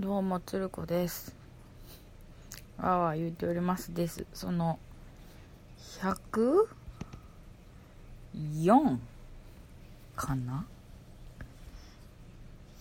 [0.00, 1.36] どうも鶴子です。
[2.78, 4.26] ああ言うておりますです。
[4.34, 4.80] その
[6.00, 6.66] 104
[10.16, 10.66] かな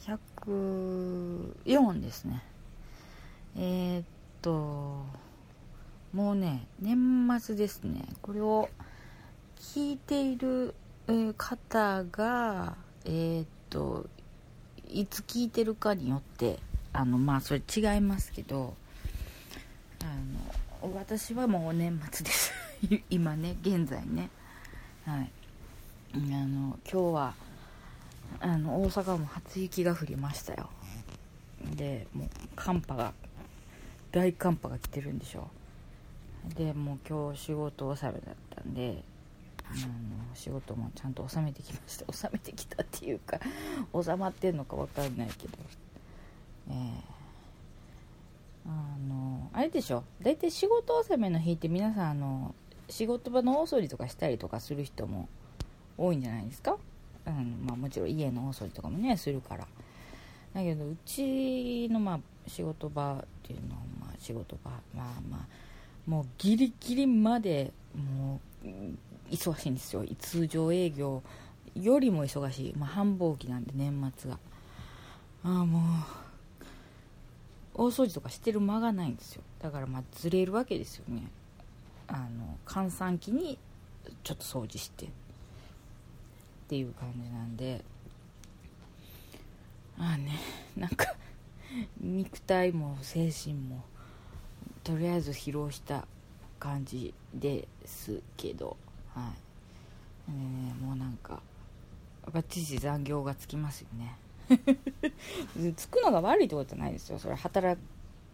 [0.07, 2.41] ？104ですね。
[3.57, 4.03] えー、っ
[4.41, 5.05] と
[6.13, 8.05] もうね年末ですね。
[8.23, 8.71] これを
[9.59, 10.73] 聞いている
[11.37, 12.75] 方が
[13.05, 14.07] えー、っと
[14.89, 16.57] いつ聞いてるかによって
[16.93, 18.75] あのまあそれ違いますけど
[20.03, 20.05] あ
[20.85, 22.51] の私はもう年末です。
[23.09, 24.29] 今ね現在ね。
[25.05, 25.31] はい。
[26.15, 27.33] あの今日は
[28.39, 30.69] あの大阪も初雪が降りましたよ。
[31.75, 33.13] でもう寒波が
[34.11, 35.49] 大寒波が来てるんでしょ
[36.55, 39.01] でもう今日仕事納めだったんで
[39.65, 42.13] あの仕事もちゃんと収めてきました。
[42.13, 43.39] 収めてきたっていうか
[43.93, 45.57] 収まってんのか分かんないけど。
[46.69, 46.75] えー、
[48.67, 50.03] あのあれでしょ？
[50.21, 52.55] 大体仕事納めの日って皆さんあの
[52.89, 55.27] 仕事場の大掃除とかしたりとかする人も
[55.97, 56.77] 多いんじゃないですか、
[57.25, 59.67] うんまあ、もちろん家の大掃除とかもねするから。
[60.53, 64.71] だけどうちのまあ仕事場っていうのはまあ仕事場。
[64.95, 65.47] まあまあ
[66.05, 68.67] もうギリギリまでもう
[69.31, 70.03] 忙しいんですよ。
[70.19, 71.23] 通常営業
[71.75, 74.37] よりも忙しい、まあ、繁忙期なんで年末が。
[75.45, 75.81] ああもう
[77.75, 79.41] 大掃除とかしてる間がないんですよ。
[79.59, 81.23] だからまあずれるわけですよね。
[82.07, 83.57] あの閑散期に
[84.23, 85.05] ちょっと掃除して。
[85.05, 85.09] っ
[86.67, 87.83] ていう感じなんで。
[89.97, 90.39] ああね
[90.75, 91.05] なんか
[92.01, 93.83] 肉体も精神も
[94.83, 96.07] とりあえず疲労した
[96.59, 98.77] 感じですけど。
[99.13, 99.31] は
[100.27, 101.41] い、ね、もうなんか
[102.31, 104.15] バッチリ残業がつきますよね。
[105.75, 107.19] つくのが悪いってことじゃないですよ。
[107.19, 107.79] それ働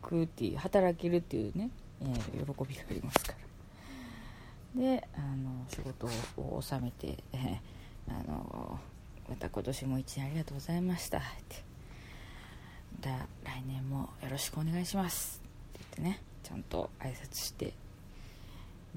[0.02, 1.70] くっていう働けるっていうね、
[2.02, 4.82] えー、喜びがありますから。
[4.82, 6.08] であの仕事
[6.38, 8.80] を収めて、えー、あの
[9.28, 11.20] また今年も一年ありがとうございました。
[11.20, 11.64] って。
[13.02, 15.42] また来年もよろしくお願いします。
[15.78, 17.74] って言ってねちゃんと挨拶して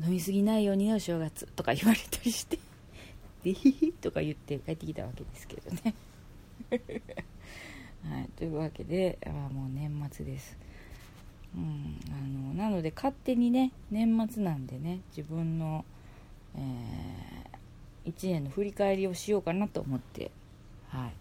[0.03, 1.47] 飲みすぎないようにねお正月。
[1.55, 2.59] とか言われたりして。
[3.43, 5.95] でヒヒとか言って帰ってきたわけですけどね。
[8.09, 10.57] はいというわけであもう年末です。
[11.55, 15.85] うんあのなので勝手にね年末なんでね自分の、
[16.57, 20.31] えー、1年の振り返りをしようかなと思って。
[20.89, 21.11] はい。
[21.11, 21.15] っ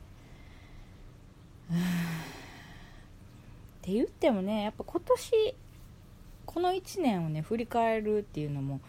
[3.82, 5.56] て言ってもねやっぱ今年
[6.46, 8.80] この1年をね振り返るっていうのも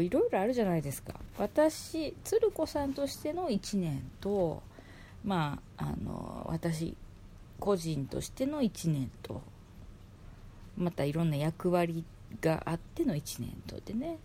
[0.00, 1.14] いろいろあるじゃないですか。
[1.38, 4.62] 私鶴子さんとしての1年と
[5.24, 6.94] まああの私
[7.58, 9.42] 個人としての1年と
[10.76, 12.04] またいろんな役割
[12.40, 14.18] があっての1年とでね。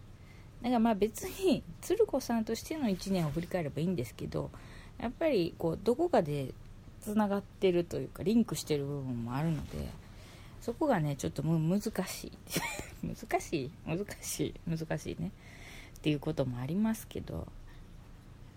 [0.61, 4.51] だからまあ別に鶴子さんとしての1年を振り返ればいいんですけど
[4.97, 6.53] やっぱりこうどこかで
[6.99, 9.87] つながってるというかリンクしてる部分もあるので
[10.61, 12.31] そこがねちょっと難しい。
[13.07, 13.71] 難しい？
[13.87, 14.69] 難しい？
[14.69, 15.31] 難しいね。
[15.97, 17.47] っていうこともありますけど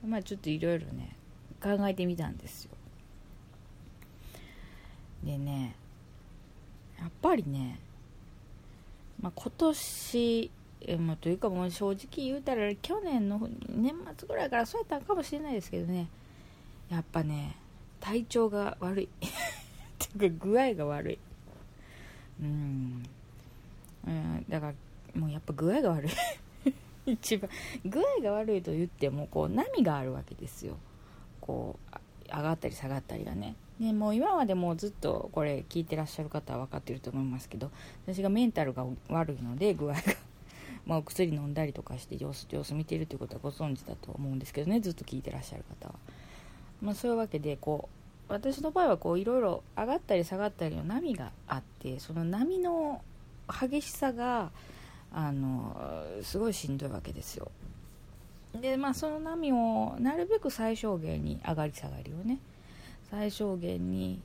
[0.05, 1.15] まあちょっといろいろね
[1.63, 2.71] 考えてみたんですよ。
[5.25, 5.77] でね
[6.99, 7.79] やっぱりね、
[9.21, 10.51] まあ、今年
[10.85, 16.09] えまあ、というかもう正直言うたら去年の年末ぐらいからそうやったんかもしれないですけどね
[16.91, 17.57] やっぱね
[18.01, 19.05] 体調が悪い。
[19.05, 19.09] っ
[20.19, 21.19] ていうか具合が悪い。
[22.43, 23.05] うん、
[24.09, 24.73] うん、だか
[25.15, 26.11] らもうやっぱ具合が悪い。
[27.07, 27.49] 一番
[27.85, 30.77] 具合が悪いと言ってもこう波があるわけですよ。
[31.43, 31.97] こう
[32.35, 33.55] 上がったり下がったりがね。
[33.79, 37.71] ねもう今までもずっとこれ聞いてらっしゃる方は分かってると思いますけど
[38.07, 40.01] 私がメンタルが悪いので具合が。
[40.87, 45.95] まあお薬飲んだりとかして様子様子見てるということはご存知だと思うんですけどねずっと聞いてらっしゃる方は。
[46.81, 47.89] まあそういうわけでこ
[48.29, 53.03] う私の場合はこういろいろ上がったり下がったりの波があってその波の
[53.49, 54.51] 激しさが
[55.13, 57.51] あのすごいしんどいわけですよ。
[58.61, 62.39] でまあその波をなるべく最小限に上がり下がりをね
[63.11, 64.21] 最小限に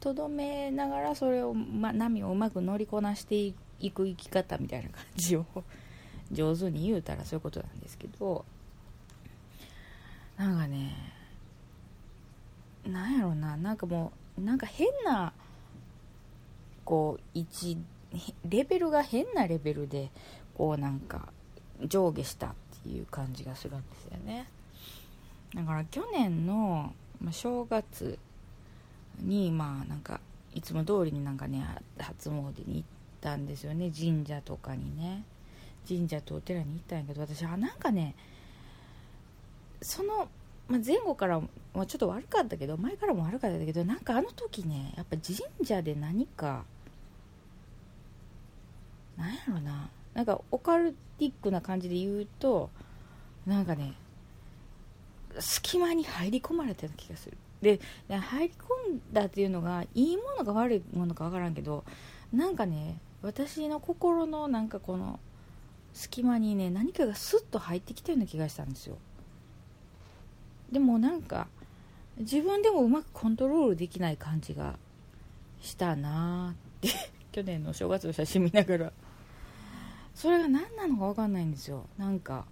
[0.00, 3.54] とどめながらそれを、ま、波をうまく乗りこなしてい
[3.90, 5.44] く生き方みたいな感じを
[6.30, 8.44] 上手に言うたらそういうことなんですけど
[10.36, 10.92] なんかね
[12.84, 15.32] なんやろうななんかもうなんか変な
[16.84, 17.78] こう1
[18.48, 20.10] レベルが変なレベルで
[20.56, 21.32] こうなんか
[21.84, 22.54] 上下した
[22.86, 24.48] いう感じがするんですよね。
[25.54, 26.92] だから去年の
[27.30, 28.18] 正月
[29.20, 30.20] にまあなんか
[30.54, 31.64] いつも通りになんかね
[31.98, 32.82] 初詣に行っ
[33.20, 33.90] たんですよね。
[33.96, 35.24] 神社とかにね。
[35.86, 38.14] 神社とお寺に行ったんやけど私はなんかね
[39.80, 40.28] その、
[40.68, 41.40] ま、前後から
[41.74, 46.64] はちょっと悪かったけど前からも悪かったけどなんかあの時ねやっぱ神社で何か
[49.16, 49.88] なんやろな。
[50.16, 52.70] なんかオカルティックな感じで言うと
[53.46, 53.92] なんかね
[55.38, 57.36] 隙間に入り込まれたような気がする。
[57.60, 61.84] で入り込んだっていうのがいいものか悪いものか分からんけど
[62.32, 65.20] なんかね私の心のなんかこの
[65.92, 68.96] 隙間にね何かがスッと入ってきたような気がしたんですよ。
[70.72, 71.46] でもなんか
[72.16, 74.78] 自分でもうまくコントロールできない感じが
[75.60, 77.10] したなーって。
[77.36, 78.92] 去年のお正月の写真見ながら。
[80.16, 81.84] それが何なのか分かんないんですよ。
[81.98, 82.46] なんか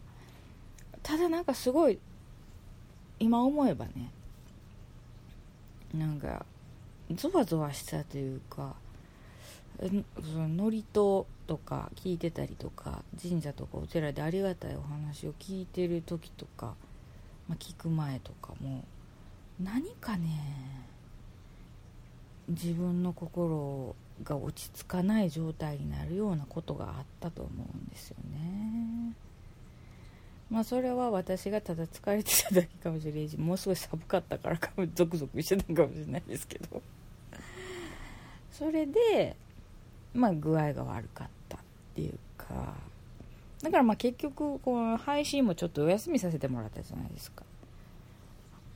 [1.02, 1.98] ただなんかすごい
[3.18, 4.10] 今思えばね
[5.94, 6.44] なんか
[7.10, 8.74] ゾワゾワしたというか
[9.80, 9.88] そ
[10.38, 10.84] の祝詞
[11.46, 16.74] とか聞いてたりとか神社とかお寺でありがたいお話を聞いてる時とか、
[17.48, 18.84] まあ、聞く前とかも
[19.62, 20.28] 何かね
[22.48, 29.14] 自分の心をが落ち着かない状態になるようなことがあったと思うんですよね。
[30.50, 36.82] まあそれは私がただ疲れてただけかもしれんしもうすごい寒かったからかも ゾクゾクしてたかもしれないですけど。
[38.52, 39.34] それで
[40.14, 41.60] まあ具合が悪かったっ
[41.94, 42.74] ていうか。
[43.62, 47.42] だからまあ結局この配信もちょっとお休みさせてもらったじゃないですか。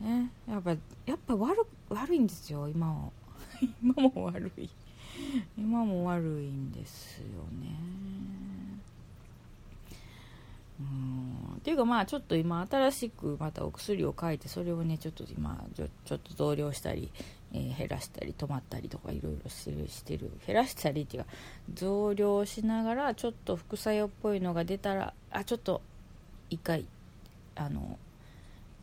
[0.01, 0.31] ね。
[0.49, 0.71] やっぱ
[1.07, 3.13] やっぱ悪悪いんですよ今も
[3.83, 4.69] 今も悪い。
[5.57, 7.25] 今も悪いんですよ
[7.61, 7.77] ね。
[10.81, 11.61] うん。
[11.61, 17.11] ていうかまあちょっと今新しくまたお薬を書いてそれをねちょっと今ちょちょっと増量したり、
[17.53, 19.65] えー、減らしたり止まったりとかいろいろし
[20.05, 20.31] てる。
[20.47, 21.29] 減らしたりっていうか
[21.75, 25.83] 増量しながらちょっと副作用っぽいのが出たらあちょっと
[26.51, 26.87] 一回
[27.57, 27.99] あの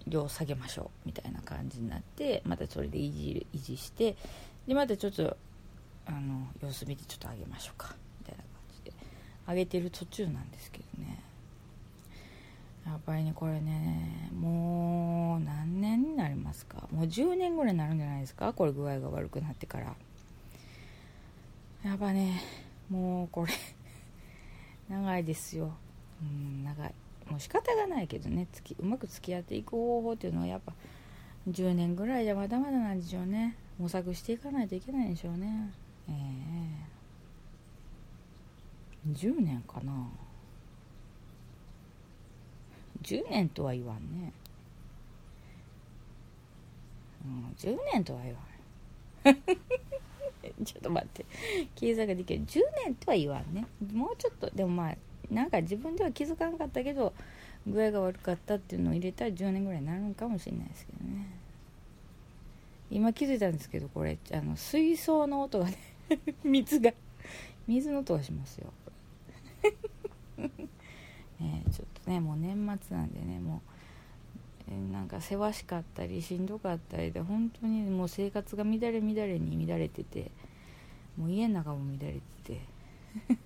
[0.08, 4.16] 量下げましょうみたいな感じになってまたそれで維持維持して
[4.68, 5.38] でまたちょっと
[6.08, 7.96] あの様子見てちょっと上げましょうか。
[8.20, 8.48] みたいな感
[8.78, 8.94] じで。
[9.48, 11.20] 上げてる途中なんですけどね。
[12.86, 16.88] やっぱりねこれねもう何年になりますか？
[16.92, 18.54] もう10年ぐらいになるんじゃないですか？
[18.54, 19.96] これ具合が悪くなってから。
[21.84, 22.42] やっぱね
[22.90, 23.54] もうこれ
[24.90, 25.74] 長いですよ。
[26.22, 26.94] うん長い。
[27.30, 28.48] もう仕方がないけどね。
[28.52, 30.74] つきうまく付き合っていく方法っていうのはやっぱ
[31.50, 33.56] 10年ぐらいじゃまだまだなんでしょうね。
[33.80, 35.72] 模索していかないといけないんでしょうね。
[36.10, 39.92] えー、10年かな。
[43.02, 44.34] 10年とは言わんね、
[47.24, 48.46] うん、10年とは言わん。
[50.66, 51.26] ちょっと待って。
[51.76, 53.66] 計算ができる10年とは言わんね。
[53.94, 54.50] もうちょっと。
[54.50, 54.98] でもまあ
[55.30, 57.14] なんか自分では気づかなかったけど
[57.68, 61.28] 具合が悪かったっていうのを入れたら10年ぐらいになるのかもしれないですけどね。
[62.92, 65.78] 今気づいたんですけどこれあの水槽の音がね
[66.44, 66.94] 水が。
[67.68, 68.72] 水の音がしますよ。
[70.38, 73.62] ね、 ちょっとねもう年末なんでねも
[74.70, 80.32] う、なんかせわしかったりしんどかったりで本当にもう生活が乱れ乱れに乱れてて
[81.18, 82.62] もう家の中も乱れてて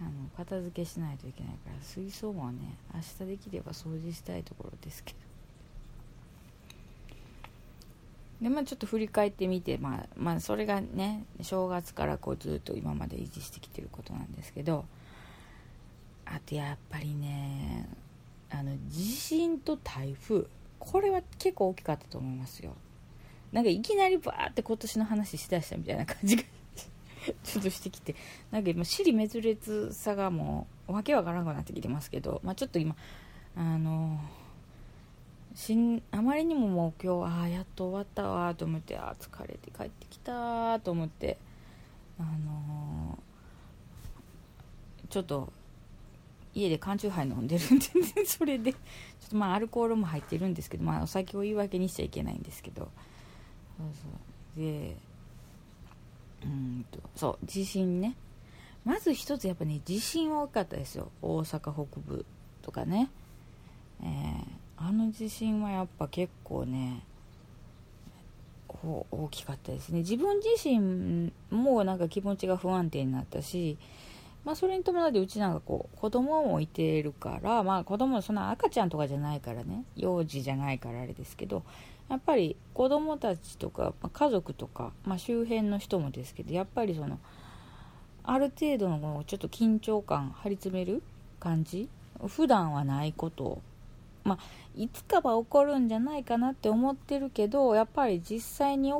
[0.00, 5.29] あの片付けしないといけないから水槽もね明日できれば掃除したいところですけど。
[8.40, 14.86] でまあちょっと振り返ってみて、まあ、まあそれがね正月からこうずっと今まで維持してきてることなんですけど
[16.24, 17.88] あとやっぱりね
[18.50, 20.44] あの地震と台風
[20.78, 22.74] これは結構大きかったと思いますよ。
[23.52, 26.42] なんかいきなりバーって今年の話しだしたみたいな感じが
[27.42, 28.14] ちょっとしてきて
[28.52, 32.94] なんか今尻滅裂さがもうわけわからんくなってきてますけど、まあ、ちょっと今
[33.56, 34.20] あの
[35.54, 41.38] しんあまりにももう今日ああやっと終わったわと思ってあ疲れて帰ってきたと思って
[42.18, 45.52] あのー、ちょっと
[46.54, 47.86] 家で缶チューハイ飲んでるんで、
[48.20, 52.88] ね、それでちょっとまあアルコールも入ってるんですけど、まあ、お酒を言い訳にしちゃいけないんですけど
[53.76, 54.08] そうそ
[54.58, 54.60] う。
[54.60, 54.96] で
[56.42, 58.16] うんとそう地震ね。
[58.84, 61.10] まず一つやっぱね地震は大きかったですよ。
[61.22, 62.24] 大阪北部
[62.62, 63.10] とかね、
[64.02, 64.44] えー、
[64.80, 67.04] あの地震はやっぱ結構ね
[68.68, 69.98] 大きかったですね。
[69.98, 73.76] 自分自身もなんか気持ちが不安定になったし
[74.44, 81.62] まあ、それに伴ってうちなんかこう子供もいてるから、まあ、子供そんな赤ちゃんとかじゃないからね幼児じゃないからあれですけど
[82.08, 87.18] やっぱり子供たちとか、まあ、家族とか、まあ、周辺の人もですけどやっぱりその
[88.24, 91.02] ある程度のちょっと緊張感張り詰める
[91.38, 91.88] 感じ
[92.26, 93.60] 普段はないこと
[94.30, 94.38] まあ
[94.76, 98.92] いつかは起こるんじゃないかなって思ってるけどやっぱり実際に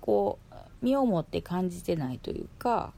[0.00, 2.92] こう身をもって感じてないというか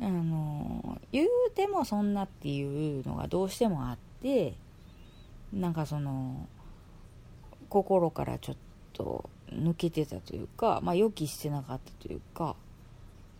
[0.00, 4.54] あの言うてもそんなっていうのがどうしてもあって
[5.52, 6.46] なんかその
[7.68, 8.56] 心からちょっ
[8.92, 12.56] と抜けてたというか、まあ、予期してなかったというか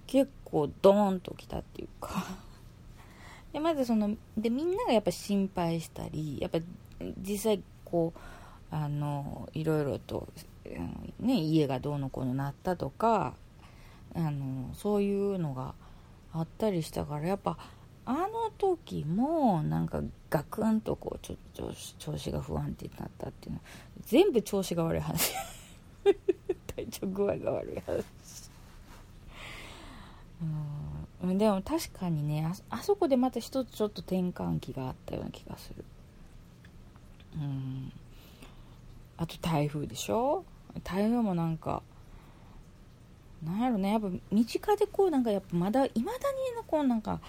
[0.06, 2.26] 結構ドーンときたっていうか。
[3.52, 6.58] でまずそのでみんながやっぱ心配したりやっぱ
[7.18, 10.28] 実際こうあのいろいろと、
[11.20, 13.34] ね、家がどうのこうのなったとか
[14.14, 15.74] あのそういうのが
[16.32, 17.58] あったりしたからやっぱ
[18.04, 20.00] あの時もなんか
[20.30, 23.60] ガクンとこうちょっと調子が不安定になったっていうの
[24.04, 25.34] 全部調子が悪い話。
[26.76, 28.04] 体調具合が悪い話。
[31.22, 31.38] うん。
[31.38, 35.84] でも確かにねあそこでまた一つちょっと転換期があったような気がする。
[37.36, 37.92] うん。
[39.16, 40.44] あと台風でしょ？
[40.84, 41.82] 台風もなんか
[43.44, 43.92] なんやろね。
[43.92, 47.20] やっぱ身近でこうなんかやっぱまだいまだにこうなんか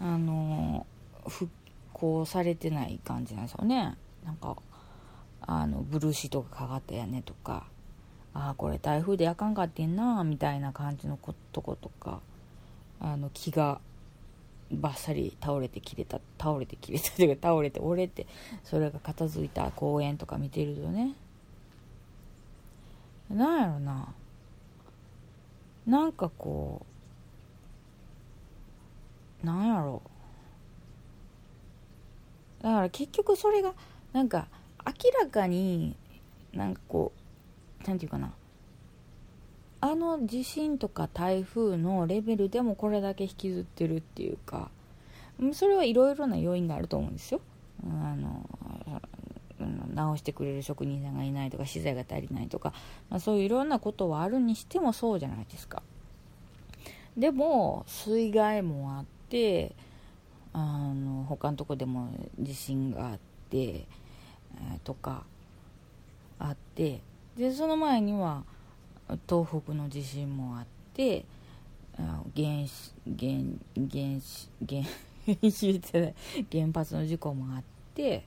[0.00, 0.86] あの
[1.26, 1.50] 復
[1.92, 3.96] 興されてない感じなんですよね。
[4.24, 4.56] なんか
[5.40, 7.66] あのブルーシートがかかったやねとか
[8.34, 11.18] ああこれ台風であかんかってんなみたいな感じの
[11.52, 12.20] とことか
[13.00, 13.80] あの木が
[14.72, 18.26] バッサリ倒れて切れた倒れて切れたというか倒れて折れて
[18.64, 21.14] それが片付いた公園とか見てるとね。
[23.30, 24.14] なんやろな。
[25.86, 26.86] なんかこ
[29.42, 30.02] うなんやろ。
[32.62, 33.74] だから結局それが
[34.12, 34.46] なんか
[34.86, 35.96] 明らかに
[36.52, 37.12] なんかこ
[37.80, 38.32] う何て言うかな。
[39.82, 44.70] あの地震とか台風のレベルでもこれだけ引きずってるっていうか
[45.52, 47.40] それはいろいろな要因があると思うんですよ。
[47.84, 48.48] あの
[49.92, 52.72] 直してくれる職人さんがいないとか資材が足りないとか、
[53.10, 55.82] まあ、そういういろんなことはあるにしてもそうじゃないですか。
[57.16, 59.74] でも水害もあって
[60.52, 62.08] あの他のとこでも
[62.38, 63.18] 地震があっ
[63.50, 65.24] て、えー、とか
[66.38, 67.00] あって
[67.36, 68.44] でその前には
[69.28, 71.24] 東北の地震もあって
[71.96, 73.42] 原子原
[73.76, 74.50] 原子
[75.92, 76.12] 原
[76.50, 77.62] 原発の事故もあっ
[77.94, 78.24] て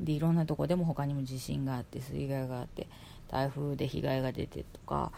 [0.00, 2.86] でいろんなとこでも他にも地震があって水害があって
[3.28, 5.12] 台風で被害が出てとか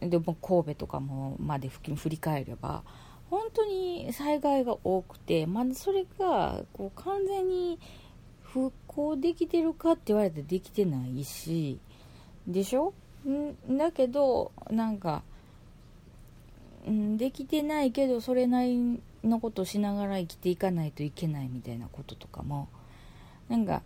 [0.00, 2.82] でも神戸とかもまで振り返れば
[3.30, 7.78] 本当に災害が多くて、まずそれがこう完全に
[8.42, 11.78] 復興できてるかって言われてできてないし
[12.46, 12.94] でしょ？
[13.26, 15.22] んだけどなんか
[16.88, 22.68] んできてないけどそれなりのことしながら生きていかないといけないみたいなこととかも
[23.48, 23.82] なんか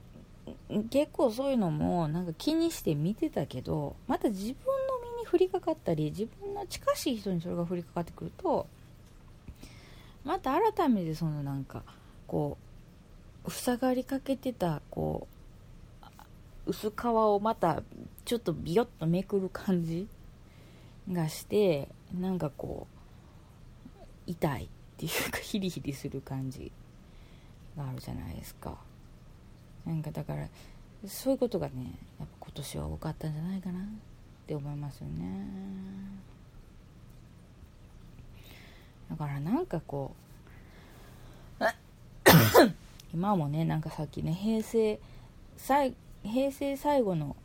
[0.91, 4.55] 結構そういうのもなんか気にして見てたけどまた自分の
[5.17, 8.67] 身に降りかかったり自分の近しい人にそれが降りかかってくると
[10.25, 11.83] また改めてそのなんか
[12.27, 12.57] こ
[13.45, 15.42] う塞がりかけてたこう
[16.67, 17.83] 薄皮をまた
[18.25, 20.07] ちょっとビヨッとめくる感じ
[21.11, 21.89] がして
[22.19, 22.87] なんかこ
[23.97, 26.71] う痛いっていうかヒリヒリする感じ
[27.77, 28.77] があるじゃないですか。
[29.85, 30.47] なんかだから
[31.07, 33.83] そういうことがねやっぱ今年は多かったんじゃないかなっ
[34.47, 35.47] て思いますよね
[39.11, 40.15] だからなんかこ
[41.61, 41.65] う
[43.13, 45.01] 今もねなんかさっきね平成
[45.57, 47.37] 最平成最後の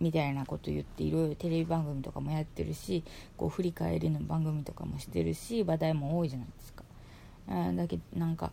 [0.00, 3.04] みたいなこと言っていろいろテレビ番組とかもやってるし
[3.36, 6.84] こう振り返りの番組とかもしてるし話題も多いじゃないですか。
[7.48, 8.50] あだけどなんか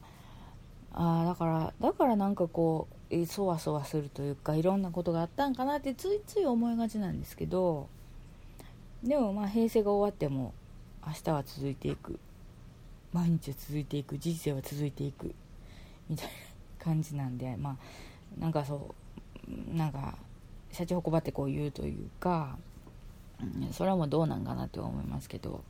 [0.93, 7.87] あだからだからなんかこうそわそわするというかいろんなことがあったんかなってついつい思いがちなんですけど
[9.03, 10.53] でもまあ平成が終わっても
[11.05, 12.19] 明日は続いていく。
[13.11, 14.19] 毎日は続いていく。
[14.19, 15.33] 人生は続いていく。
[16.07, 16.31] みたいな
[16.83, 17.77] 感じなんでまあ
[18.38, 18.93] なんかそ
[19.48, 20.17] うなんか
[20.71, 22.57] シャチホコばってこう言うというか、
[23.41, 25.63] うん、それはもうどうなんかなって思いますけど。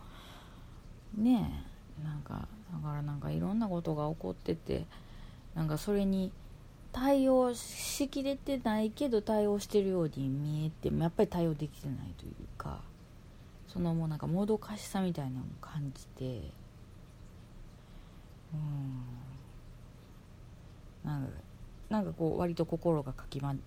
[1.16, 1.66] ね
[2.02, 4.86] えなんかだからなんかいろんなことが起こってて
[5.56, 6.32] なんかそれに
[6.92, 12.82] 対応しきれてないけど対応してるように見えてもやっぱり対応できてないというか
[13.68, 16.52] そのもうなんかもどかしさみたいなのを感じて
[18.54, 19.04] うん。
[21.04, 21.30] なんか
[21.90, 23.60] なんかこう割と心がかき乱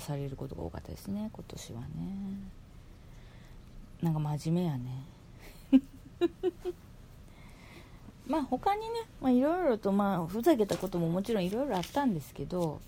[0.00, 1.86] されることが多かったですね今年はね。
[4.02, 5.04] なんか真面目やね。
[8.26, 8.82] まあ他に
[9.22, 12.80] ねいろいろとまあふざけたことももちろんいろいろあったんですけど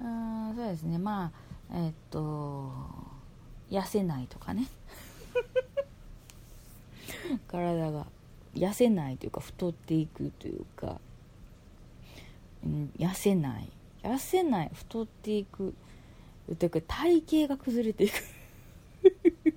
[0.00, 0.98] あそうですね。
[0.98, 1.32] ま
[1.70, 2.72] あえっと
[3.70, 4.68] 痩せないとかね。
[7.48, 8.06] 体が
[8.54, 11.00] 痩せないというか太っていくというか、
[12.68, 13.68] ん、痩せない。
[14.02, 15.74] 痩せない太っていく。
[16.58, 18.14] というか体型が崩れていく。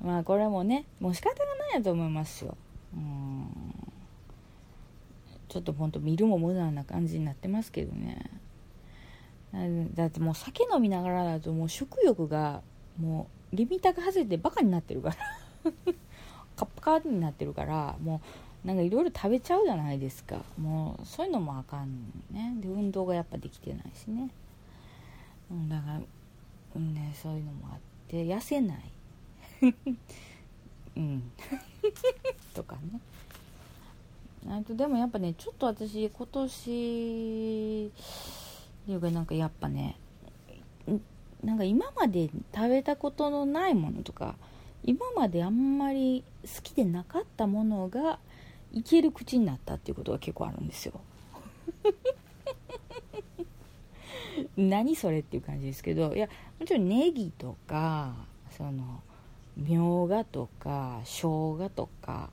[0.00, 2.56] まあこれもねもう仕方がないやと思いますよ。
[2.94, 3.48] うん。
[5.48, 8.30] ちょっとほんと見るも無駄な感じになってますけどね。
[9.94, 12.62] だってもう酒飲みながらだともう食欲が
[12.98, 15.16] もうリミッターが外れてバカになってるから。
[16.56, 18.20] カップカーになってるからもう
[18.64, 20.42] なんかいろいろ食べちゃうじゃないですか。
[20.58, 22.54] もうそういうのもあかんね。
[22.60, 24.30] で運動がやっぱできてないしね、
[25.50, 26.00] うん、だから、
[26.76, 28.92] うんね、そういうのもあって痩せない。
[30.96, 31.30] うん。
[32.54, 33.00] とかね。
[34.48, 39.96] あとでもやっぱねちょっと私今年っていうかなんかやっぱね
[41.44, 44.36] なんか今まで食べたことのないものとか
[44.84, 48.18] 今まであんまり好きでなかったものが
[48.72, 51.00] いける口になったっていうことが結構あるんですよ。
[54.56, 56.28] 何それっていう感じですけどいや
[56.60, 58.14] もちろんネギとか
[58.50, 59.02] その
[59.56, 62.30] みょうがとか生姜とか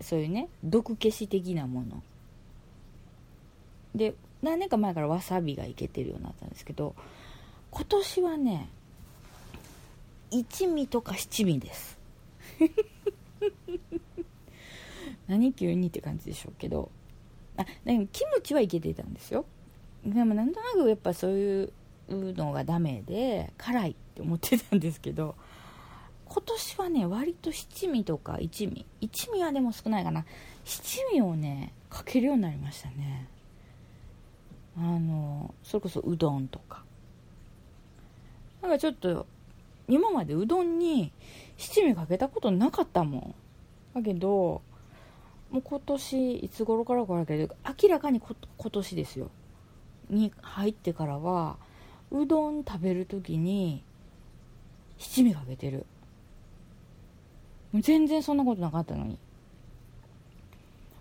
[0.00, 2.02] そういうね毒消し的なもの。
[3.94, 6.94] で何年か前からわさびがいけてるようになったんですけど
[7.70, 8.68] 今年はね
[10.30, 11.98] 一味とか七味です。
[15.26, 16.90] 何急にって感じでしょうけど。
[17.56, 19.44] あでもキムチはいけてたんですよ。
[20.04, 21.72] でもなんとなくやっぱそういう
[22.08, 25.34] のがダメで辛いって思ってたんですけど。
[26.26, 28.84] 今年はね割と七味とか一味。
[29.00, 30.24] 一味はでも少ないかな。
[30.64, 33.28] 七味をねかけるようになりましたね。
[34.76, 36.82] あのそれこそうどんとか。
[38.62, 39.26] なんかちょっと
[39.86, 41.12] 今までうどんに
[41.56, 43.34] 七味かけたことなかったもん。
[43.94, 44.62] だけど
[45.54, 48.36] もう今年いつ頃からかだけど明らかに今
[48.72, 49.30] 年ですよ。
[50.10, 51.58] に入ってからは
[52.10, 53.84] うどん食べる時に
[54.98, 55.86] 七味かけてる。
[57.72, 59.16] 全然そんなことなかったのに。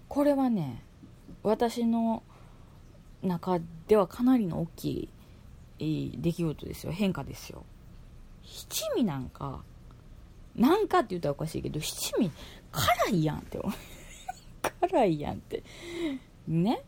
[0.07, 0.83] これはね
[1.41, 2.21] 私の
[3.23, 5.09] 中ではかなりの大き
[5.79, 6.91] い出来事ですよ。
[6.91, 7.63] 変化ですよ。
[8.43, 9.63] 七味なんか
[10.55, 12.29] なんかって言ったらおかしいけど七味
[12.71, 13.73] 辛いやんって思う。
[14.81, 15.63] 辛いやんって。
[16.47, 16.83] ね、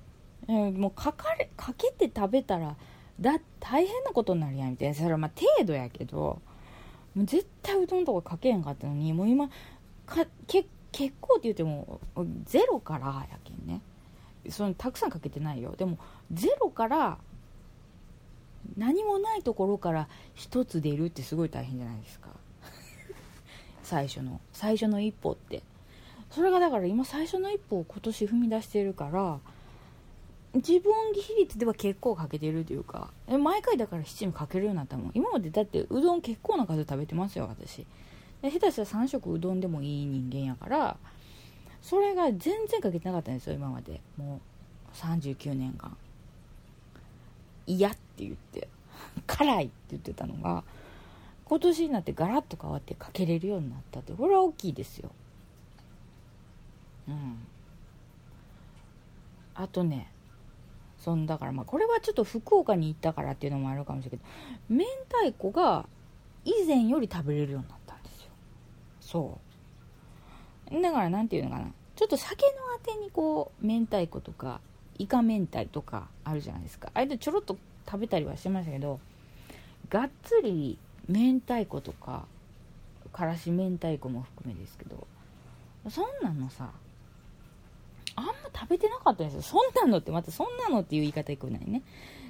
[0.47, 2.75] もうかかれかけて食べたら
[3.19, 4.95] だ大変なことになるやんみたいな。
[4.95, 6.41] それはまあ程度やけど
[7.15, 9.49] もう絶対うどんとかかけへんかったのにもう今
[10.05, 11.99] かけ結構って言っても
[12.45, 13.81] ゼロからやけんね。
[14.49, 15.73] そのたくさんかけてないよ。
[15.77, 15.97] でも
[16.31, 17.17] ゼロから
[18.77, 22.29] 何もないところから1つ出るってすごい大変じゃないですか。
[23.83, 25.63] 最初の最初の一歩って。
[26.35, 29.39] それがだから今最初の一歩を今年踏み出してるから
[30.53, 35.11] 自分比率では結構かけてるというか毎回だから七味かけるようになったもん。
[35.13, 37.87] 今までだってうどん結構な数食べてますよ私。
[38.41, 40.97] で下手したら3食うどんでもいい人間やから
[41.81, 44.01] それが全然かけてなかったんですよ今まで。
[44.17, 44.41] も
[44.93, 45.95] う39年間。
[47.65, 48.67] 嫌って言って。
[49.25, 50.65] 辛いって言ってたのが
[51.45, 55.11] 今年になってガラッと変わってかけれるようになったってこれは大きいですよ。
[57.07, 57.37] うん。
[59.53, 60.11] あとね
[60.97, 64.85] そんだからまあこれはちょっと福岡に行ったからっていうのもあるかもしれないけど明
[65.29, 65.85] 太子が
[66.43, 68.29] 以前より食べれるようになったんですよ。
[68.99, 69.39] そ
[70.71, 70.81] う。
[70.81, 71.71] だから何て言うのかな。
[71.95, 74.59] ちょっと酒のあてにこう明太子とか
[74.97, 76.89] イカ明太とかあるじゃないですか。
[76.93, 78.99] あれでちょろっと食べたりはしてましたけど
[79.89, 82.25] がっつり明太子とか
[83.13, 85.07] からし明太子も含めですけど
[85.89, 86.71] そんなのさ
[88.15, 89.41] あんま食べてなかったんですよ。
[89.41, 91.83] そんなのってまたそんなのっていう言い方いくないね。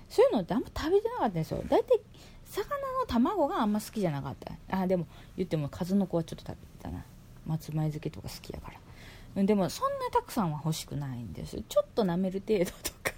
[0.10, 1.63] そういうのってあんま食べてなかったんですよ。
[1.67, 2.00] 大体
[2.45, 4.36] 魚の卵があんま好きじゃなかっ
[4.69, 4.78] た。
[4.78, 7.04] あでも言っても数の子はちょっと食べてたな。
[7.45, 8.71] 松前漬けとか好きやか
[9.36, 9.43] ら。
[9.43, 12.71] でもそんなたくさんは欲しくないんですちょっと舐める程度と
[13.04, 13.13] か。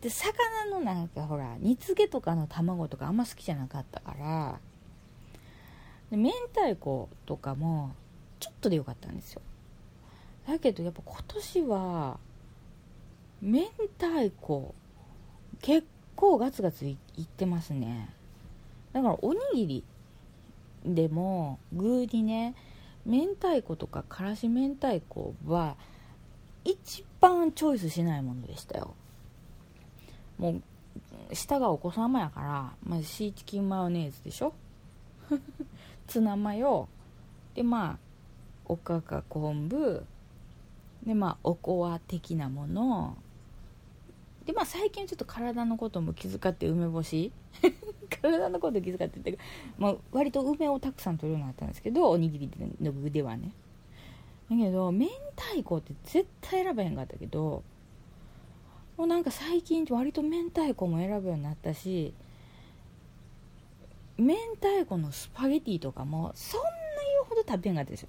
[0.00, 4.58] で魚のなんかほら煮付けとかの卵とかあんま好きじゃなかったから。
[6.10, 7.94] で明太子とかも
[8.40, 9.42] ちょっとでよかったんですよ。
[10.46, 12.18] だけどやっぱ今年は
[13.42, 13.62] 明
[13.98, 14.74] 太子
[15.62, 18.10] 結構ガツガツいいってますね。
[18.92, 19.84] だからおにぎり
[20.84, 22.54] でも具にね
[23.06, 25.76] 明太子とかからし明太子は
[26.64, 28.94] 一番チョイスしないものでしたよ。
[30.38, 30.50] も
[31.30, 34.52] う下がお子様やからまずシーチキンマヨネーズでしょ？
[36.06, 36.88] ツナマヨ。
[37.54, 37.98] でまあ
[38.66, 40.04] おかか昆布。
[41.06, 43.16] でまあおこわ的なもの。
[44.46, 47.32] でまあ最近ちょっと体のことも気遣って梅干し。
[48.22, 49.38] 体のこと気遣ってて、
[49.78, 53.52] まあ、割と梅をたくさん取るようになったんですけどおにぎりの具ではね。
[54.50, 57.62] だけど明太子って絶対選べへんかったけど
[58.96, 62.12] もうなんか最近割と明太子も選ぶようになったし
[64.16, 68.08] 明太子のスパゲティとかもそんな言うほど食べへんかったですよ。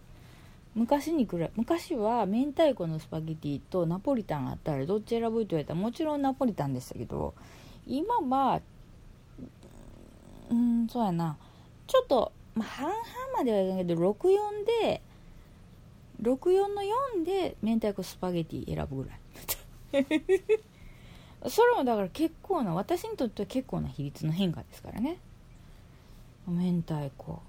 [0.75, 7.33] 昔にくら昔は明太子のスパゲティとナポリタンあったらどっち選ぶって言われたらもちろんナポリタンでしたけど
[7.87, 8.61] 今は
[10.49, 11.37] うんそうやな。
[11.87, 12.99] ちょっと、まあ、半々
[13.37, 15.01] まではいかんけど64で
[16.21, 16.81] 64の
[17.17, 20.05] 4で明太子スパゲティ選ぶぐらい。
[21.49, 25.17] それもだから結構な私にとっては結構な比率の変化ですからね。
[26.47, 27.41] 明太子。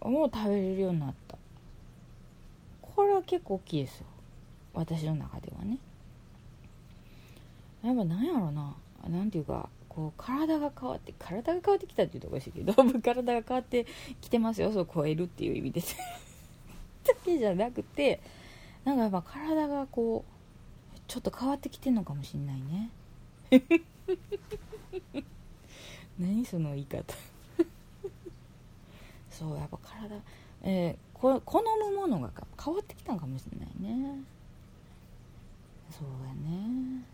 [0.00, 1.38] もう食べれるようになった。
[2.94, 4.06] これは結構大きいですよ。
[4.74, 5.78] 私の中ではね。
[7.82, 8.74] やっぱ何やろな。
[9.08, 13.86] 何ていうかこう体が変わって体が変わってきたっていうとおかしいけど 体が変わって
[14.20, 14.72] きてますよ。
[14.72, 15.80] そう超えるっていう意味で
[17.04, 18.20] だけじゃなくて
[18.84, 22.90] なんかやっぱ体がこうちょっと変わってきてんのかもしんないね。
[26.18, 27.14] 何その言い方。
[29.30, 30.16] そうやっぱ体
[30.62, 32.30] えー、こ好むものが
[32.62, 34.18] 変わってきたのかもしれないね。
[35.90, 37.04] そうやね。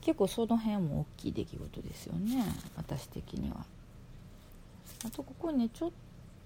[0.00, 2.42] 結構その辺も大きい出来事ですよね
[2.76, 3.66] 私的には。
[5.04, 5.90] あとここにちょっ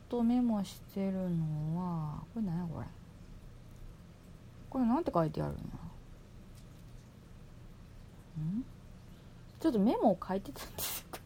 [0.09, 2.87] とメモしてるのはこれ何やこれ。
[4.71, 5.59] これなんて書いてあるの？
[8.45, 8.65] ん？
[9.61, 11.19] ちょっとメモを書いてたんですよ。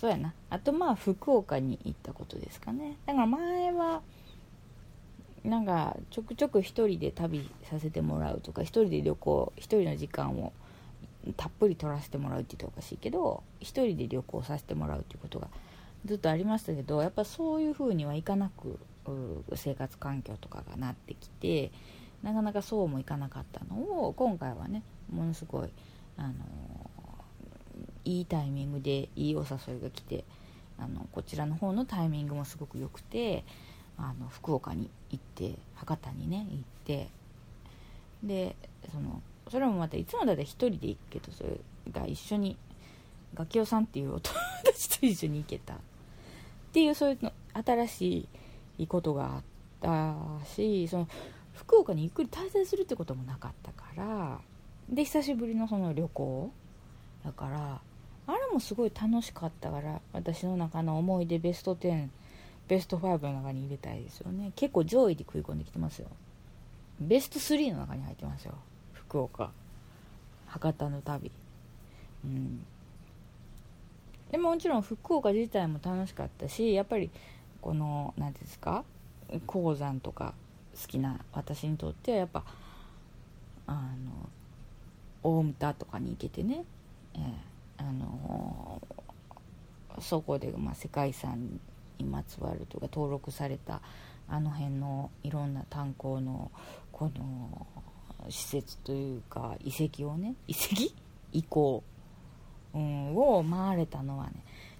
[0.00, 0.32] そうやな。
[0.48, 2.96] あとまあ福岡に行ったことですかね。
[3.04, 4.00] だから前は
[5.44, 10.54] なんかちょくちょく一人で旅させてもらうとか一人で旅行一人の時間を
[11.36, 15.48] たっぷり取らせてもらうって言っておかしいけど一人で旅行させてもらうっていうことが
[16.06, 18.78] ずっとありましたけどやっぱそういう風にはいかなく
[19.54, 21.72] 生活環境とかがなってきて
[22.22, 25.68] なかなかそうもいかなかったのを今回はねものすごい、
[26.16, 26.34] あの
[28.18, 30.24] いいタイミングでいいお誘いが来て
[30.78, 33.44] あのこちらの方のタイミングもすごく良くて
[33.98, 37.08] あの福岡に行って博多にね行って
[38.22, 38.56] で
[38.90, 41.58] そのそれもまたいつもだって1人で行くけどそれ
[41.92, 42.56] が一緒に
[43.34, 45.74] ガキオさんっていうお友達と一緒に行けた。
[45.74, 45.76] っ
[46.72, 48.28] ていうそういうの新し
[48.78, 49.42] いことがあっ
[49.80, 51.08] たしその
[51.52, 54.40] 福岡にゆっくり滞在するってこともなかったから
[54.88, 56.52] で久しぶりのその旅行
[57.24, 57.80] だから
[58.30, 62.08] あれもすごい楽しかったから私の中の思い出ベスト10
[62.68, 64.52] ベスト5の中に入れたいですよね。
[64.54, 66.06] 結構上位で食い込んできてますよ。
[67.00, 68.54] ベスト3の中に入ってますよ。
[68.92, 69.50] 福岡。
[70.46, 71.32] 博多の旅。
[72.24, 72.64] うん。
[74.30, 77.10] でももちろん福岡自体も楽しかったしやっぱり
[77.60, 78.84] この何ですか
[79.46, 80.34] 鉱山とか
[80.80, 82.44] 好きな私にとってはやっぱ
[83.66, 84.28] あの
[85.22, 86.64] 大牟田とかに行けてね、
[87.14, 87.20] えー、
[87.80, 88.80] あの、
[90.00, 91.60] そこで、まあ、世界遺産
[91.98, 93.80] にまつわるとか登録された
[94.28, 96.50] あの辺のいろんな炭鉱の
[96.92, 97.66] この
[98.28, 100.94] 施設というか遺跡をね 遺跡？
[101.32, 101.84] 遺構、
[102.74, 104.32] うん、を回れたのはね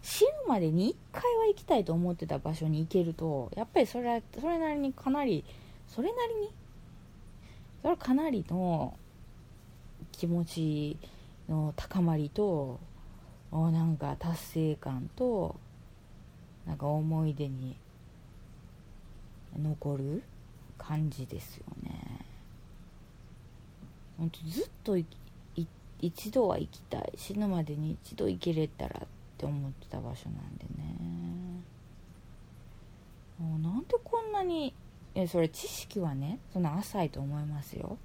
[0.02, 5.44] 死ぬまでに1回は行きたいと思ってた場所に行けるとやっぱりそれはそれなりにかなり
[5.86, 6.52] それなりに？
[7.82, 8.96] それはかなりの
[10.12, 10.96] 気持ち
[11.48, 12.78] の高まりと
[13.52, 15.56] おなんか達成感と
[16.66, 17.76] なんか思い出に
[19.58, 20.22] 残る
[20.78, 22.24] 感じですよね。
[24.18, 24.96] 本当ずっと
[26.00, 27.12] 一度は行きたい。
[27.16, 30.96] 死ぬまでに一度行けれたらって思ってた場所なんでね。
[33.38, 34.74] もうなんでこんなに
[35.14, 37.96] えそれ知識はねそんな浅いと思いますよ、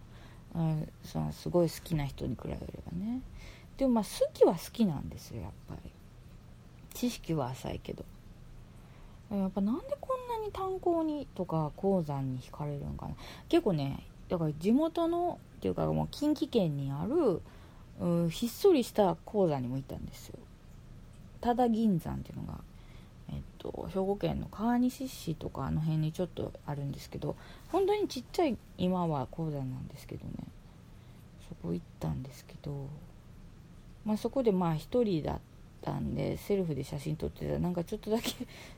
[0.55, 3.21] うん、そのすごい好きな人に比べればね。
[3.77, 5.91] でもまあ好きは好きなんですよやっぱり。
[6.93, 8.05] 知識は浅いけど。
[9.31, 13.15] やっぱなんでこんなに炭鉱にとか鉱山に惹かれるんかな。
[13.49, 17.41] 結構ねだから地元のっていうかもう近畿圏にある
[17.99, 20.39] うひっそりした鉱山にも行ったんですよ。
[21.41, 22.59] 多田銀山っていうのが、
[23.29, 27.35] えっと、兵庫県の川西市とかあの辺にちょっとあるんですけど
[27.71, 30.33] 本当にちっちゃい今は鉱山なんですけどね。
[31.47, 32.88] そこ行ったんですけど、
[34.05, 35.39] まあ、そこでまあ1人だっ
[35.81, 38.33] たんでセルフで写真撮ってたらなんかちょっとだけ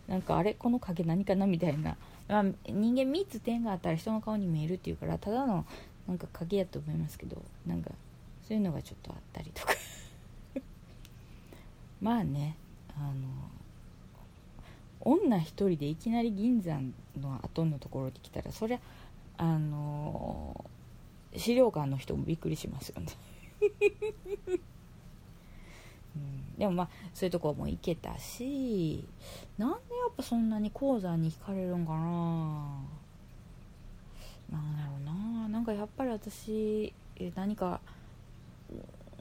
[0.08, 5.66] なんかあれこの影何かなみたいな、 まあ、人間3つ点があったら人の顔に見えるっていうからただの
[6.08, 7.92] なんか影やと思いますけどなんか
[8.48, 9.74] そういうのがちょっとあったりとか。
[12.02, 12.56] まあね
[12.96, 13.14] あの
[15.02, 18.80] 女一人でいきなり銀山の後のところに来たらそりゃ
[19.38, 20.66] あの
[21.36, 23.08] 資料館の人もびっくりしますよね。
[26.58, 29.04] でもまあそういうとこも行けたし
[29.58, 31.98] なんでやっぱそんなに鉱山に惹かれるんかな。
[34.50, 35.50] なんだろうな。
[35.50, 36.94] なんかやっぱり私
[37.36, 37.80] 何か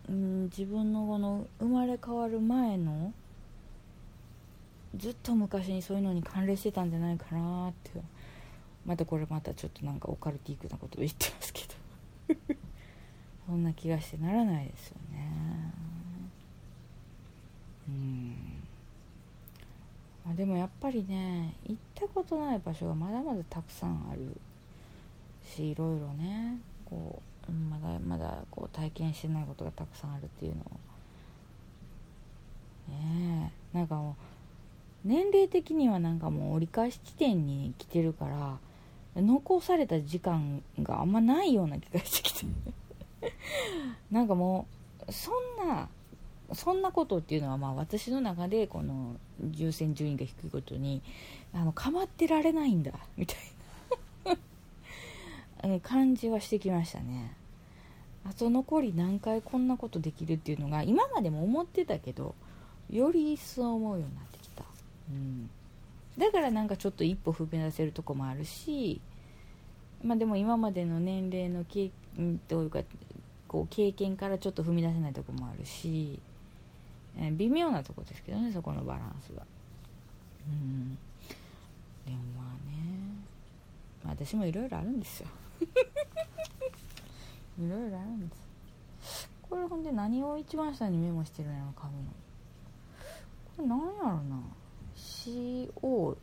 [0.08, 3.12] うん、自分のこの生まれ変わる前の
[4.96, 7.90] ずっと昔にそういうのに関連してたんじゃないかなって
[8.84, 11.74] またこれまたちょっとなんかオカルティックなこと言ってますけど。
[13.46, 15.72] そんな気がしてならないですよね。
[17.88, 18.36] うん。
[20.26, 24.36] まあ、でもやっぱりね行ったことない場所がまだまだたくさんある
[25.44, 30.64] しいろいろねこうまだまだこう体験してないことがたくさんあるっていうのを
[32.90, 34.16] ねえなんかも
[35.04, 38.58] う年齢的にはなんかもう折り返し地点に来てるから
[39.22, 42.46] 残された時間があんまないような気がしてきて。
[44.10, 44.66] なんかも
[45.08, 45.88] うそんな
[46.52, 49.16] そんなことっていうのはまあ私の中でこの
[49.54, 51.02] 優先順位が低いことに
[51.52, 53.36] あの構ってられないんだみたい
[54.24, 54.36] な。
[55.82, 57.34] 感じはしてきましたね。
[58.28, 62.34] あと残り何回こんなことできるっていうのが今までも思ってたけど
[62.90, 64.64] より一層思うようになってきた、
[65.10, 65.48] うん、
[66.18, 69.00] だからなんかちょっと一歩踏み出せるとこもあるし
[70.02, 71.90] まあでも今までの年齢の経
[72.48, 72.80] というか
[73.46, 76.18] こう経験からちょっと踏み出せないとこもあるし、
[77.18, 79.44] え、微妙なとこですけどねそこのバランスは。
[80.48, 80.96] うん。
[82.04, 82.76] でもまあね、
[84.04, 85.28] 私もいろいろあるんですよ。
[87.58, 88.34] いろいろあるんで
[89.00, 89.30] す。
[89.48, 92.10] これほんで何を一番下にメモしてるんやろ紙の。
[93.56, 94.42] これ何やろな。
[94.96, 96.16] CO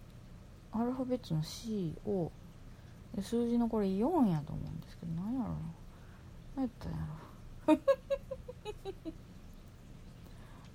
[0.72, 2.32] アルファベットの CO
[3.22, 5.56] 数字のこれ4やと思うんですけど何やろな。
[6.56, 6.98] 何やったんや
[7.68, 7.80] ろ。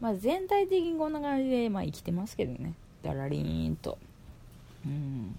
[0.01, 2.75] まあ全体的にこんな感じでまあ生きてますけどね。
[3.03, 3.99] だらりーんと。
[4.87, 5.35] うん。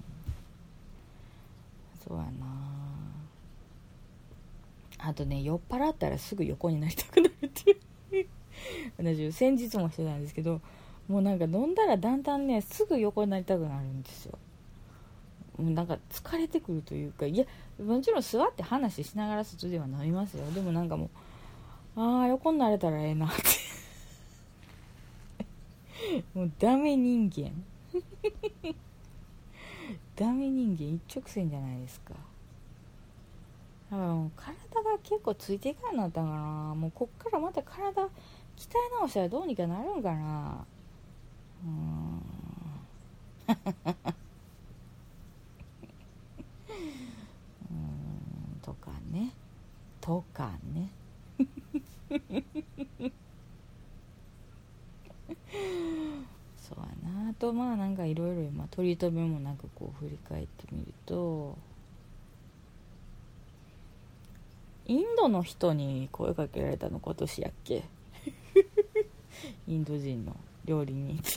[2.07, 2.29] そうやな。
[5.01, 7.77] あとね酔っ払ったらすぐ横になりたくなるっていう。
[8.97, 10.59] 私先日もしてたんですけど
[11.07, 14.37] もうなんか飲んだらだんだんねすぐ横になりたくなるんですよ。
[15.57, 17.45] もうなんか疲れてくるというかいや
[17.81, 20.45] もちろん座って話しながら外では飲みますよ。
[20.51, 21.09] でもなんかも
[21.95, 23.68] うああ横になれたらええなって。
[26.33, 27.51] もうダメ人間。
[30.15, 32.13] ダメ人間一直線じゃないですか。
[33.89, 36.75] 体が結構ついていかんなったかな。
[36.75, 38.09] もうこっからまた体鍛え
[38.99, 40.65] 直したらどうにかなるんかな。
[41.65, 42.21] うん。
[47.71, 48.59] うん。
[48.61, 49.33] とかね。
[49.99, 50.91] とかね。
[56.57, 57.29] そうやな。
[57.29, 61.57] あとまあなんかいろいろ今取り留めもなくこう振り返ってみると
[64.85, 67.83] インドの人に声かけられたの今年やっけ？
[69.67, 71.21] インド人の料理人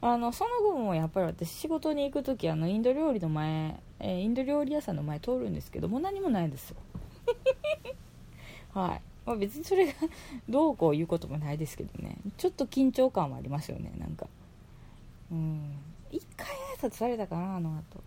[0.00, 6.76] あのその後もやっぱり私仕事に行く時あのインド料理の前、えー、インド料理屋さんの前通るんですけどもう何もないんですよ。
[8.74, 9.92] はい、まあ、別にそれが
[10.48, 14.28] どうこう言うこともないですけどねちょっと緊張感はありますよねなんか
[15.32, 15.76] うん
[16.10, 16.46] 一回
[16.78, 18.00] 挨拶されたかなあの後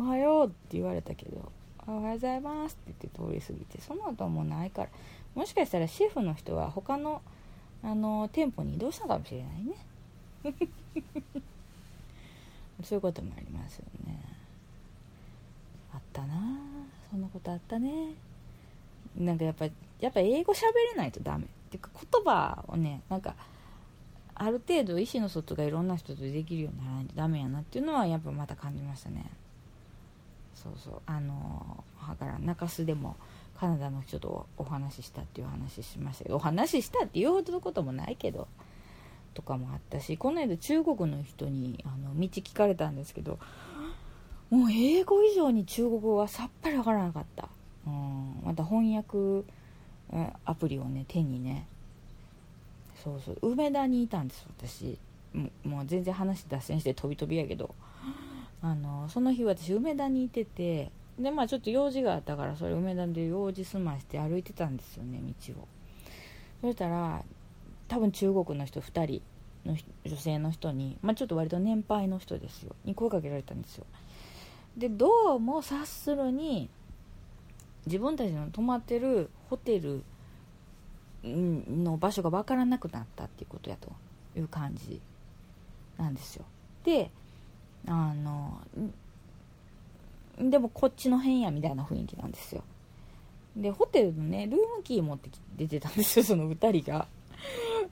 [0.00, 1.52] おはようって言われたけど、
[1.86, 4.88] おはようございますって言って通り過ぎて、その後もないから、
[5.34, 7.20] もしかしたらシェフの人は他の、
[7.82, 9.74] あの、店舗に移動したかもしれないね。
[12.82, 14.18] そういうこともありますよね。
[15.92, 16.58] あったな
[17.10, 18.14] そんなことあったね。
[19.18, 21.44] なんかやっぱり、やっぱ英語喋れないとダメ。
[21.44, 23.34] っていうか言葉をね、なんか、
[24.34, 29.30] ある程度意思の外がいろんな人とできるようにならないとダメやなっていうのはやっぱまた感じましたね。
[30.54, 33.16] そうそうあのだから中洲でも
[33.58, 38.46] カナダの人とお話ししたっていう話しましたけどお話ししたっていうほどのこともないけど
[39.32, 43.38] とかもあったしこの間中国の人にあの道聞かれたんですけど
[44.50, 47.48] もう英語以上に中国語はさっぱりわからなかった、
[47.86, 49.46] うん、また翻訳
[50.44, 51.66] アプリをね手にね。
[53.02, 53.38] そうそう。
[53.42, 54.98] 梅田にいたんです私。
[55.64, 57.74] もう全然話脱線して飛び飛びやけど。
[58.62, 65.68] あのその日私梅田にいててでまあちょっと用事があったからそれ梅田で用事済まして歩いてたんですよね道を。
[66.60, 67.22] そしたら
[67.88, 69.22] 多分中国の人2人
[69.64, 72.74] の女性の人に、まあ、ちょっと割と年配の人ですよ。
[72.84, 73.86] に声かけられたんですよ。
[74.76, 76.70] でどうも察するに
[77.86, 80.02] 自分たちの泊まってるホテル
[81.24, 83.92] の場所が分からなくなったっていうことやと
[84.38, 85.00] いう感じ
[85.98, 86.44] なんですよ。
[86.84, 87.10] で
[87.86, 88.60] あの
[90.38, 92.62] でもこっちの辺やみたいな雰囲気なんですよ。
[93.56, 97.06] でホテルのねルームキー持って出てたんですよその2人が。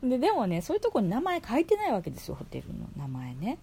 [0.02, 3.58] ででもねそういうとこに名前書いてないわけですよホテルの名前ね。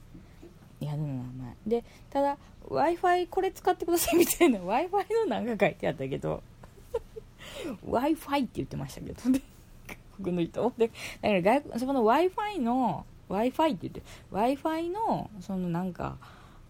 [0.86, 1.56] 宿の名前。
[1.68, 6.42] でただ w i f i これ使ってくださいみたいな w i f i のなんか書いてあったけど
[7.84, 9.42] w i f i って言ってましたけどね
[10.22, 10.74] 国の人。
[10.78, 10.94] でだ
[11.30, 16.18] から外国そこの w i f i の w i f i って言って w i f i のそのなんか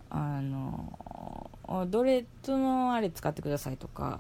[0.10, 1.50] あの
[1.88, 4.20] どれとのあれ使ってくださいとか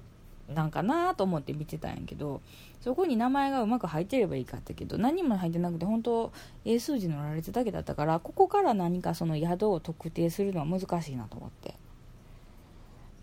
[0.53, 2.41] なんかなと思って見てたんやけど
[2.81, 6.31] そこに名前がうまく入ってればいいかったけど何も入ってなくて本当
[6.65, 11.75] 英数字乗られてただけだったからここから何かその宿を特定するのは難しいなと思って。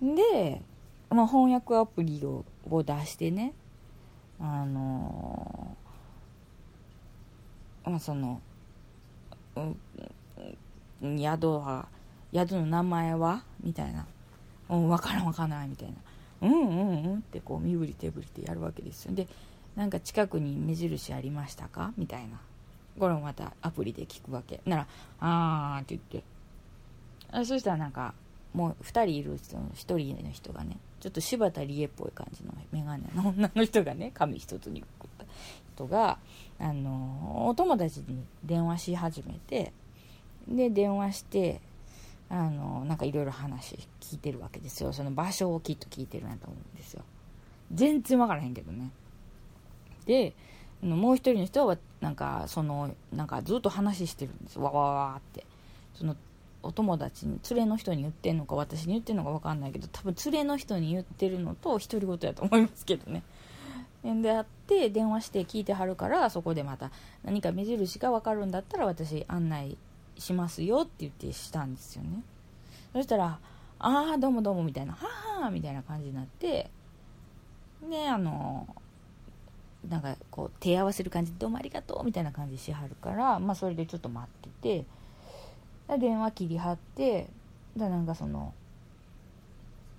[0.03, 0.63] で、
[1.11, 3.53] まあ、翻訳アプリをを出してね
[4.41, 5.77] あの
[7.85, 8.41] まあその、
[9.57, 9.61] う
[11.07, 11.87] ん、宿は
[12.35, 14.07] 宿の名前はみたいな、
[14.71, 15.95] うん、分からん分からないみたいな。
[16.43, 19.15] うんうんうんってこう身振り手振りってやるわけですよ。
[19.15, 19.29] で
[19.77, 21.93] なんか近くに目印ありましたか？
[21.97, 22.41] みたいな。
[22.99, 24.61] これもまたアプリで聞くわけ。
[24.67, 24.87] なら
[25.21, 26.25] 「あー」って言って。
[27.31, 28.13] あそしたらなんか
[28.53, 35.25] もう2人いる人の1人の人がねちょっと柴田理恵っぽい感じの眼鏡の女の人がね髪一つにくくった
[35.75, 36.19] 人が
[36.59, 39.73] あのお友達に電話し始めて
[40.47, 41.63] で電話して
[42.33, 44.95] あのなんかいろいろ話聞いてるわけですよ。
[44.95, 47.03] その場所をきっと聞いてるなと思うんですよ。
[47.75, 48.91] 全然分からへんけどね。
[50.07, 50.35] で
[50.81, 55.45] もう一人の人はなんかそのなんかずっと話してるんですわわわって。
[55.95, 56.17] その
[56.63, 63.23] お友達に連れの人に言ってんのか私に言ってんのか分かんないけど多分連れの人に言ってるのと独り言やと思いますけどね。
[64.05, 66.91] であって電話して聞いてはるからそこでまた
[67.25, 69.77] 何か目印が分かるんだったら私案内
[70.19, 72.23] しますよって言ってしたんですよね。
[72.93, 73.39] そしたら
[73.79, 76.71] 「ああどうもどうも」みたいな「ははみたいな感じになって
[77.89, 78.67] であの
[79.89, 84.85] なんかこう手合わせる感じで「どうもありがとう」みたいな感じしはるからまあそれでちょっと待って
[85.89, 87.29] て電話切りはって
[87.77, 88.55] だなんかその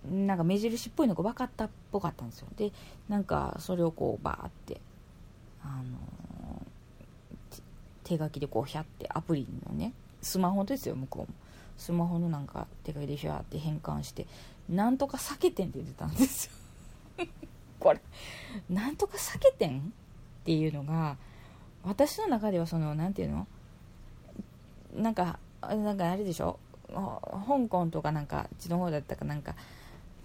[0.10, 2.48] なんか目印っぽいのが分かったっぽかったんですよ。
[2.58, 2.72] で
[3.10, 4.82] なんかそれをこうバーって
[5.64, 6.66] あの
[8.04, 11.38] 手書きでこうひゃってアプリのねスマホですよ向こうも
[11.78, 14.26] スマホのなんか手書きでひゃって変換して
[14.70, 16.46] なんとか避けてんって言ってたんです
[17.18, 17.28] よ。
[17.80, 18.00] これ
[18.70, 19.82] なんとか避けてんっ
[20.46, 21.18] ていうのが
[21.84, 23.48] 私の中ではその何て言うの？
[24.96, 26.60] なんかなんかあれでしょ？
[26.94, 29.56] 香港とかなんかうちの方だったかなんか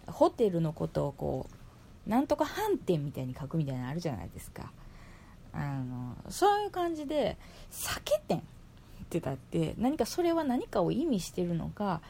[0.06, 1.46] ホテルのことをこ
[2.06, 4.70] うなんとか飯店みたいに書くみたいなのあるじゃないですか。
[5.52, 7.36] あのそういう感じで
[7.70, 8.42] 酒店
[9.08, 12.02] ってたって何かそれは何かを意味してるのか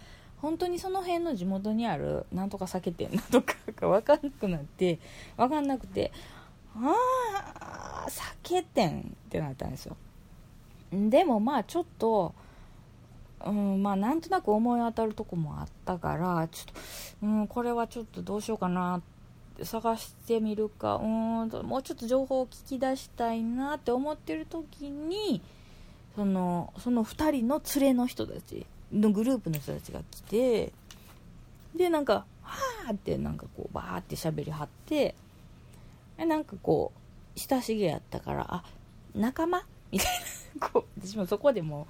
[0.43, 4.99] 本当にその辺の地元にあるなんとか酒店なんとかが分かんなくなって
[5.37, 6.13] 分かんなくて
[6.77, 6.95] あ
[8.05, 9.97] あ酒店ってなったんですよ。
[10.93, 12.35] でもまあちょっと
[13.45, 16.75] うんまあなんとなく思い当たるとこもあったからちょっ
[17.21, 19.03] と、うん、これはちょっとどうしようかな
[19.63, 25.43] 探してみるかうんもうちょっと情報を聞き出したいなって思ってる時に
[26.19, 30.73] そのその2人の連れの人たちのグループの人たちが来て
[31.77, 32.59] でなんか「は
[32.89, 35.15] あ」ってなんかこうバーって喋りはって
[36.19, 36.91] なんかこ
[37.37, 38.65] う親しげやったから「あ
[39.15, 39.63] 仲間?」
[39.93, 40.09] みたい
[40.61, 41.87] なこう私もそこでも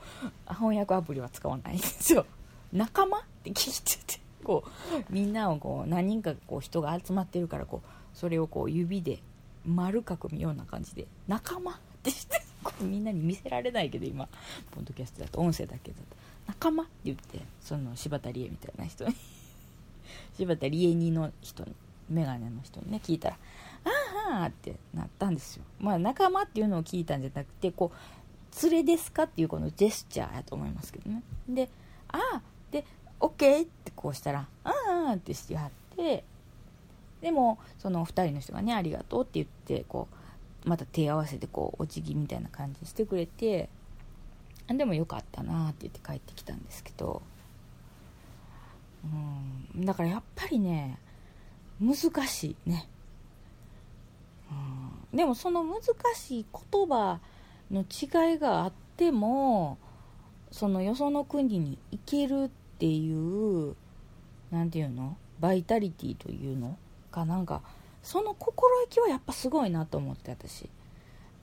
[0.46, 2.26] 翻訳アプリは使わないんですよ
[2.70, 3.20] 仲間？
[3.20, 4.70] って聞いててこう
[5.10, 9.22] みんなをこう何人かこう人が集まってるからこうそれをこう指で
[9.64, 12.42] 丸書く見ような感じで「仲間?」ってして
[12.80, 14.28] みんなに見せられないけど今
[14.70, 16.04] ポッドキャストだと音声だけだと
[16.46, 19.14] 仲間って言ってその柴田理恵みたいな人に
[20.36, 21.74] 柴田理恵人の人に
[22.10, 23.36] 眼鏡の人にね聞いたら
[24.32, 25.64] 「ああ」ってなったんですよ。
[25.78, 31.22] まあ仲間っていうのを聞いたんじゃなくてこう連れですかっていうこのジェスチャーやと思いますけどね。
[31.48, 31.68] で
[32.08, 32.84] 「ああ」で
[33.20, 34.72] 「OK」ってこうしたら「あ
[35.10, 36.24] あ」ってしてはって
[37.20, 40.17] でもその2人の人がね「ありがとう」って言ってこう
[40.64, 43.68] また手合わせてこうお辞儀みたいな感じしてくれて
[44.68, 47.22] でもよかったなって言って帰ってきたんですけど
[49.04, 50.98] うんだからやっぱりね
[51.80, 51.96] 難
[52.26, 52.88] しいね、
[55.12, 55.80] うん、でもその難
[56.14, 57.20] しい言葉
[57.70, 59.78] の違いがあっても
[60.50, 62.48] そのよその国に行けるっ
[62.78, 63.76] ていう
[64.50, 65.16] 何て言うの？
[65.40, 66.76] バイタリティというの？
[67.10, 67.62] かなんか
[68.02, 70.68] その心意気はやっぱすごいなと思って私。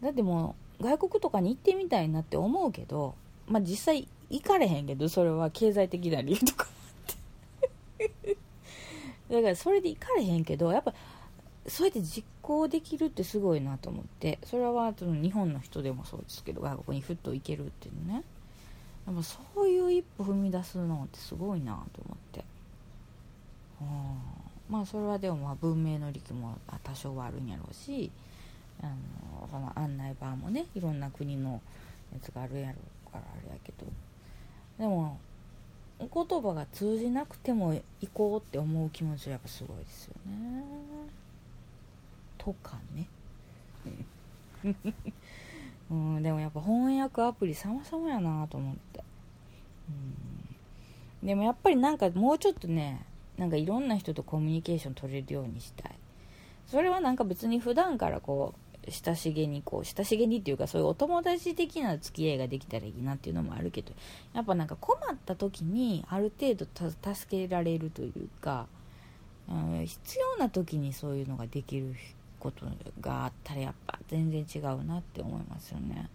[0.02, 3.16] だってもう外国とかに行ってみたいなって思うけど
[3.48, 8.38] まあ実際行かれへんけどそれは経済的な理由とかあって。
[9.34, 10.94] だからそれで行かれへんけどやっぱ
[11.68, 14.40] そうやって実行できるってすごいなと思って。
[14.44, 18.24] それはその日本の人でもそうですけど外国にふっと行けるっていうね。
[19.06, 22.44] やっぱそういう一歩踏み出すのってすごいなと思って、
[23.82, 24.35] うん、
[24.70, 28.12] まあそれはでもまあ文明の利器も多少はあるんやろうし
[28.82, 31.62] あのその案内板もねいろんな国の
[32.14, 32.76] やつがあるやろ
[33.08, 33.86] うからあれやけど。
[34.78, 35.18] でも
[36.00, 36.10] 言
[36.42, 40.64] 葉が通じなくても行こうって思う気持ちはやっぱすごいですよね。
[42.38, 43.08] とかね。
[45.90, 49.04] うんでもやっぱ翻訳アプリ様々やなと思って。
[51.22, 51.28] うん。
[51.28, 53.06] でもやっぱりなんかもうちょっとね
[53.38, 55.96] なんかいろんな人とコミュニケーション取れるようにしたい
[56.68, 63.94] それはなんか別に普段からこう親しげにこう親しげにっていうかそういうお友達的な付き合いができたらいいなっていうのもあるけど
[64.34, 66.68] やっぱなんか困った時にある程度
[67.14, 68.68] 助けられるというか、
[69.50, 71.96] うん、必要な時にそういうのができる
[72.40, 72.66] こと
[73.02, 76.10] があったらやっぱ全然違うなって思いますよね。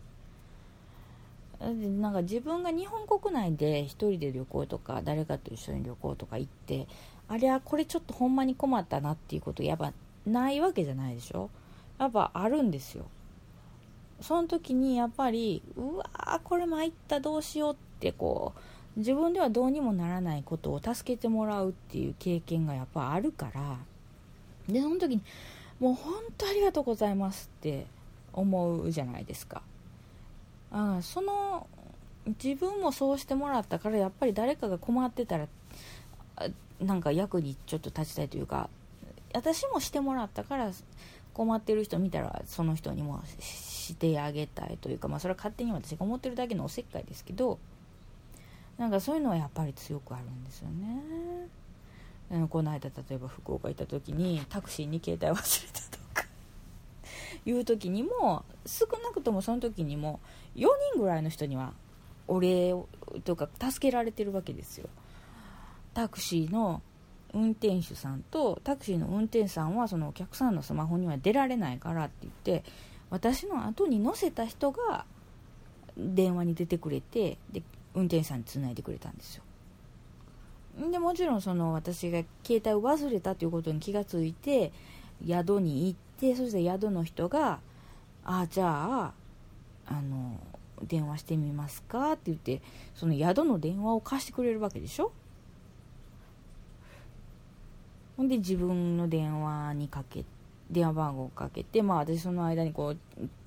[1.60, 6.86] なんか自分が日本国内で1人で旅行とか誰かと一緒に旅行とか行って
[7.28, 9.92] あれはこれちょっとほんまに困ったなっていうことやっぱ
[10.26, 11.50] ないわけじゃないでしょ？
[11.98, 13.04] やっぱあるんですよ。
[14.22, 18.54] その時にやっぱりうわーこれ参ったどうしようってこ
[18.96, 23.78] う自分ではどうにもならないことを助けてもらうっていう経験がやっぱあるから
[24.68, 25.22] でその時に
[25.78, 27.86] もう本当ありがとうございますって
[28.32, 29.62] 思うじゃないですか。
[30.72, 31.66] あその
[32.42, 35.48] 自分もそうしてもらったからやっぱり誰かが困ってたら
[36.80, 38.70] なんか役にちょっと立ちたいというか
[39.34, 40.70] 私もしてもらったから
[41.34, 47.58] 困ってる人見たらその人にもしてあげたいというか、まあ、それは勝手に私が思ってるだけのおせっかいですけど
[48.78, 51.48] なんかそういうのはやっぱり強くあるんですよね。
[52.48, 56.24] この間例えば福岡行った時にタクシーに携帯忘れたとか
[57.44, 60.20] いう時にも少なくともその時にも
[60.56, 61.72] 4人ぐらいの人には
[62.28, 62.74] お礼
[63.24, 64.88] とか助けられてるわけですよ。
[65.94, 66.82] タクシーの
[67.32, 72.64] 運転手さんとタクシーの運転手さんはそのお客さんのスマホには出られないからって言って
[73.10, 75.04] 私の後に乗せた人が
[75.96, 77.62] 電話に出てくれてで
[77.94, 79.42] 運転手さんにつないでくれたんですよ
[80.90, 84.72] でもちろんその私が携帯を忘れたということに気がついて
[85.26, 87.60] 宿に行ってそして宿の人が
[88.24, 89.14] 「ああじゃあ
[89.90, 90.38] あの
[90.82, 92.62] 電話してみますか?」って言って
[92.94, 95.12] その宿の電話を貸してくれるわけでしょ？
[98.16, 100.24] ほんで自分の電話にかけ
[100.70, 102.98] 電話番号をかけて、まあ私その間にこう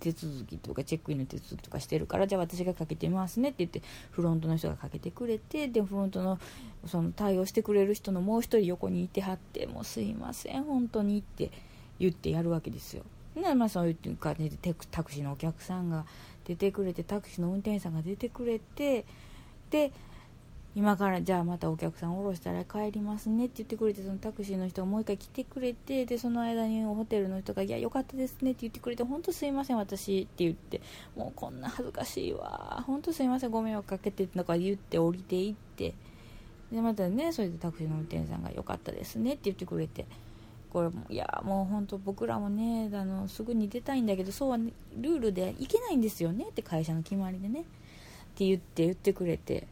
[0.01, 3.81] 手続きとかチェックインの手続きとかしてるから、じゃあ私がかけてみますねって言って、
[4.11, 6.37] フロントの人がかけてくれて、で、フロントの
[6.85, 11.49] その対応してくれる人のもう一人横にいてはって、もうすいません、本当にって
[11.97, 13.03] 言ってやるわけですよ。
[13.35, 16.05] で、まあそういう感じでタクシーのお客さんが
[16.45, 19.05] 出てくれて、タクシーの運転手さんが出てくれて、
[19.69, 19.91] で、
[20.75, 30.81] 今からじゃあまたお客さん降ろしたら帰りますねって言ってくれてそのタクシーの人がもう一回来てくれてでその間にホテルの人が「いやよかったですね」って言ってくれて「本当すいません私」って言って
[31.15, 32.83] 「もうこんな恥ずかしいわ。
[32.87, 35.93] 本当すいませんご迷惑かけて」とか言って降りていって。
[36.71, 40.07] でまたねそれでタクシーの運転手さんが「よかったですね」って言ってくれて。
[40.73, 47.61] これもいやもう本当僕らもねあのすぐに出たいんだけどそうは、ね、ルールでいけないんですよねって会社の決まりでね。
[47.61, 47.63] っ
[48.35, 49.67] て言って言ってくれて。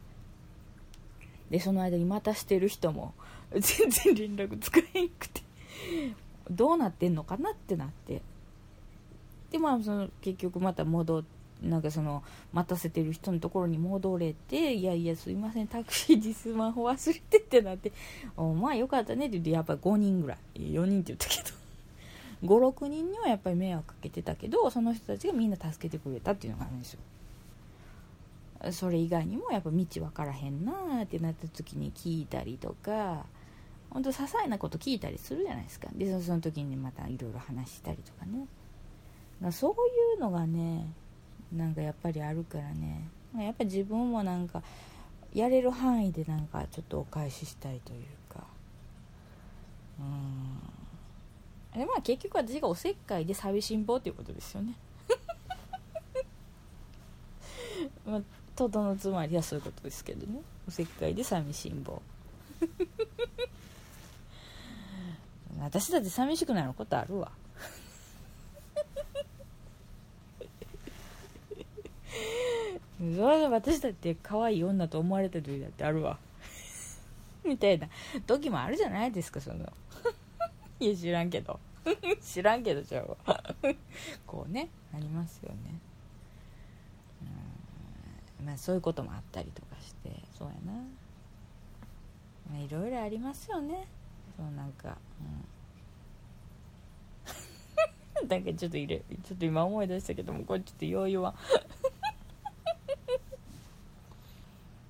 [1.50, 3.12] でその間にまたしてる人も
[3.52, 5.42] 全然連絡つかへんくて。
[6.48, 8.22] どうなってんのかなってなって。
[9.50, 17.92] でまあその結局また戻ってなんかその待たせてる人のところに戻れて「いやいやすいませんタクシーにスマホ忘れて」ってなって
[18.36, 21.62] 「おまあよかったね」って言ってやっぱり5人ぐらい4人って言ったけど。
[22.42, 27.00] 56人にはやっぱり迷惑かけてたけどその人たちがみんな助けてくれたっていうのがあるんですよ。
[28.70, 33.26] それ以外にもやっぱ道分からへんなーってなった時に聞いたりとか
[33.90, 35.88] 本当些細なこと聞いたりするじゃないですか。
[35.92, 38.46] でその時にまたいろいろ話したりとかね。
[39.50, 40.86] そういうのがね
[41.56, 43.08] なんかやっぱりあるからね。
[43.36, 44.62] やっぱ自分もなんか
[45.32, 48.44] やれる範囲でなんかちょっとお返ししたいというか。
[49.98, 50.02] う
[51.76, 51.78] ん。
[51.78, 54.74] でまあ結局私がおせっかいで寂しん坊っていうことですよね。
[58.06, 58.22] まあ
[58.54, 60.40] とどのつまりはそういうことですけどね。
[60.68, 62.00] おせっかいで寂しん坊
[65.60, 67.30] 私だって寂しくなることあるわ
[72.91, 72.91] それ
[73.50, 76.18] 私だって可愛い女と思われた時だってあるわ。
[77.44, 77.88] みたいな。
[78.26, 79.72] 時もあるじゃないですかその。
[80.78, 81.58] いや知らんけど。
[82.22, 83.54] 知らんけどじゃあ。
[84.26, 85.78] こうねありますよね。
[88.40, 88.46] うん。
[88.46, 90.10] まあそういうこともあったりとかして。
[90.38, 90.72] そうやな。
[92.50, 93.86] まあいろいろありますよね。
[94.36, 94.96] そうなんか。
[95.20, 95.44] うん。
[98.28, 101.34] なんかちょっと入れちょっと今思い出したけどもこれちょっと余裕は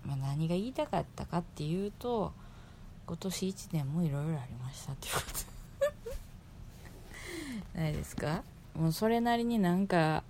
[0.04, 2.32] まあ何が言いたかったかっていうと
[3.06, 5.20] 今年1年もいろいろありましたっていうこ
[7.74, 7.78] と。
[7.78, 8.42] ないですか？
[8.74, 10.22] もうそれなりになんか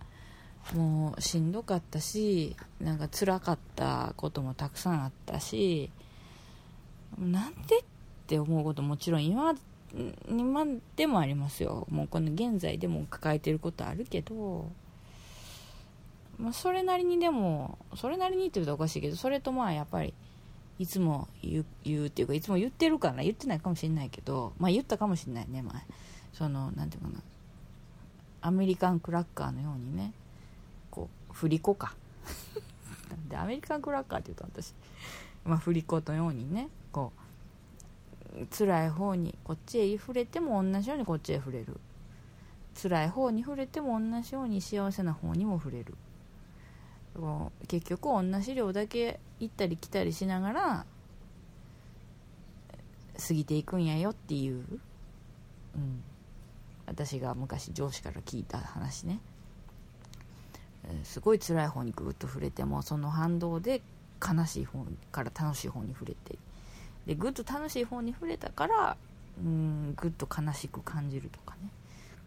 [0.75, 5.91] もうしんどかったしなんか辛かったこともたくさんあったし
[7.19, 7.85] なんでっ
[8.27, 9.55] て思うこともちろん今
[10.29, 10.65] 今
[10.97, 11.87] でもありますよ。
[11.91, 14.71] もうこの現在でも抱えてることあるけど、
[16.43, 20.13] まあ、それなりにでもそれなりにって言うとおかしいけどそれとまあやっぱり
[20.81, 25.73] いつも言う言うっていうかいつも言ってるかな言ってないかもしれないけどまあ言ったかもしれないね前
[26.33, 27.23] そのなんていうかな。
[28.45, 30.13] アメリカンクラッカーのようにね
[30.91, 31.95] こう振り子か。
[33.31, 34.75] でアメリカンクラッカーって言うと私
[35.45, 37.13] まあ振り子のようにねこ
[38.37, 41.79] う辛い方にこっちへ触れても同じようにこっちへ触れる。
[42.75, 45.95] 辛い方に触れても同じように幸せな方にも触れる。
[47.69, 50.87] 結局同じ量だけ行ったり来たりしながら
[53.19, 54.65] 過ぎていくんやよっていう、
[55.77, 56.03] うん、
[56.87, 59.21] 私が昔上司から聞いた話ね。
[61.05, 63.83] すごい辛い方にグッと触れてもその反動で
[64.21, 66.39] 悲しい方から楽しい方に触れて。
[67.07, 68.97] でぐっと楽しい方に触れたから
[69.39, 71.71] うんぐっと悲しく感じるとかね。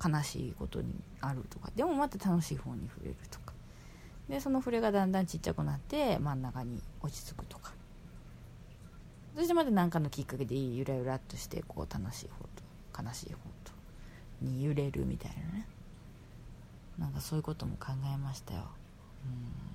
[0.04, 1.72] 悲しいことにあるとか。
[1.76, 3.45] でもまた楽しい方に触れるとか。
[4.30, 7.74] でその触れがだんだんちっちゃくなって真ん中に落ち着くとか。
[9.36, 12.46] そしてまた何かのきっかけでゆらゆらっとしてこう楽しい方
[13.04, 13.74] と悲しい方と
[14.42, 15.68] に揺れるみたいなね。
[16.98, 18.62] なんかそういうことも考えましたよ。
[19.26, 19.66] うん。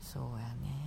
[0.00, 0.86] そうやね。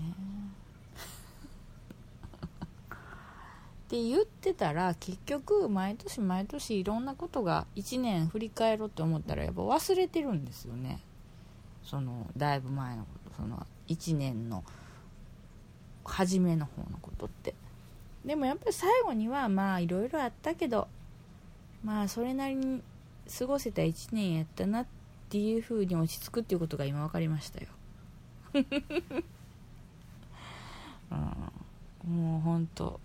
[3.90, 11.00] って言ってたら結局毎年毎年いろんなことが1年振り返ろうって思ったらやっぱ忘れてるんですよね。
[11.84, 14.64] そのだいぶ前のことその1年の
[16.04, 17.56] 初めの方のことって。
[18.26, 20.90] でもやっぱり最後にはまあいろいろあったけど
[21.84, 22.82] まあそれなりに
[23.38, 24.86] 過ごせた1年やったなっ
[25.30, 27.68] ていう風に落ち着くっていうことが今分かりましたよ、
[32.06, 33.00] うん、もう本当。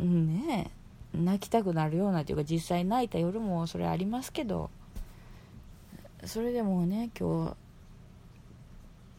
[0.00, 0.70] ね
[1.14, 4.70] 泣きたくなるようなというか実際泣いた夜もそれありますけど
[6.26, 7.56] それでもね今日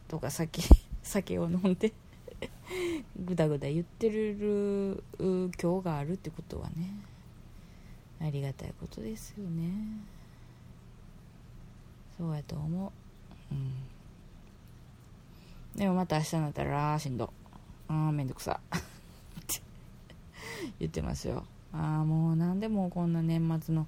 [0.08, 0.62] とか酒
[1.02, 1.92] 酒を飲んで
[3.24, 6.94] ぐだぐだ言ってる今日があるってことはね
[8.20, 9.70] ありがたいことですよね。
[12.16, 12.92] そうやと思
[13.50, 13.54] う。
[13.54, 13.72] うん。
[15.78, 17.32] でもまた明日になったらあしんど。
[17.88, 18.58] ああめんどくさ。
[18.72, 19.60] って
[20.80, 21.44] 言ってますよ。
[21.72, 23.86] ああもう何でもこんな年末の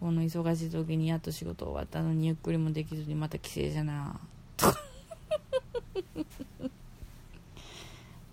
[0.00, 4.18] この忙しい時にやっと仕事終わったのにゆっくりもできずにまた帰省じゃな。
[4.56, 4.74] と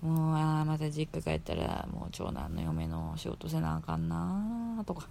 [0.00, 5.06] もうああまた実家帰ったらもう長男の嫁の仕事せなあかんなとか。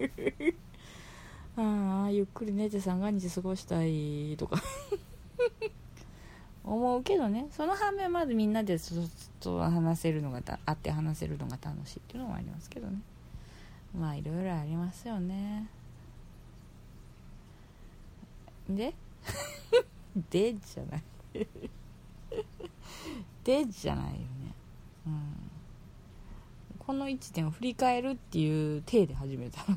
[1.56, 4.60] ああゆっくり寝て三が日過ごしたいとか。
[6.64, 7.46] 思うけどね。
[7.52, 8.80] その反面まずみんなで
[9.38, 13.00] と話せるのが会って話せるのが楽しいっていうのもありますけどね。
[13.96, 15.68] まあいろいろありますよね。
[18.76, 18.94] で
[20.30, 21.02] でじゃない。
[23.44, 24.26] でじゃないよね。
[25.06, 25.50] うん。
[26.78, 29.64] この1年を振り返るっていう体で始めた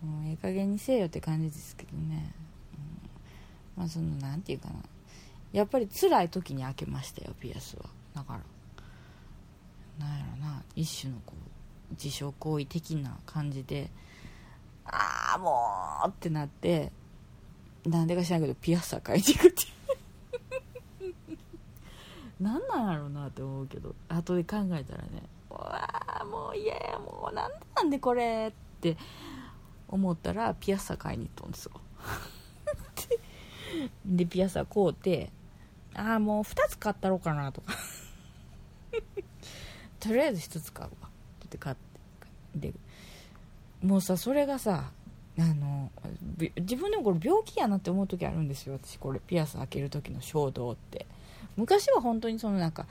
[0.02, 2.32] もうええ加減にせえよって感じですけどね、
[3.76, 4.82] うん、まあそのなんていうかな。
[5.52, 7.84] やっぱり辛い時に開けましたよピアスは。
[8.14, 8.40] だから。
[10.00, 13.90] なんやろな一種のこう自傷行為的な感じで
[14.86, 16.90] ああもうってなって
[17.84, 19.62] なんでか知らんけどピアスは買いに行くって
[21.04, 21.14] いう。
[22.40, 28.96] 何なんやろうなって思うけど後で考えたらねうわあもう嫌やもうなんなんでこれって
[29.88, 31.72] 思ったらピアスは買いに行ったんですよ。
[34.06, 35.30] でピアスは買うて
[35.94, 37.74] ああもう2つ買ったろうかなとか。
[40.00, 41.08] とりあえず1つ買うわ
[41.46, 42.74] って買ってで
[43.82, 44.90] もうさそれがさ
[45.38, 45.90] あの
[46.56, 48.78] 自分でもこれ病気やなって思う時あるんですよ。
[48.82, 51.06] 私これピアス開ける時の衝動って。
[51.56, 52.86] 昔は本当にそのなんか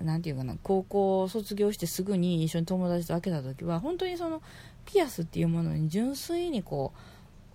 [0.00, 4.42] なんていうかな高校卒業してすぐに一緒に友達と開けた時は本当にその
[4.84, 6.92] ピアスっていうものに純粋にこ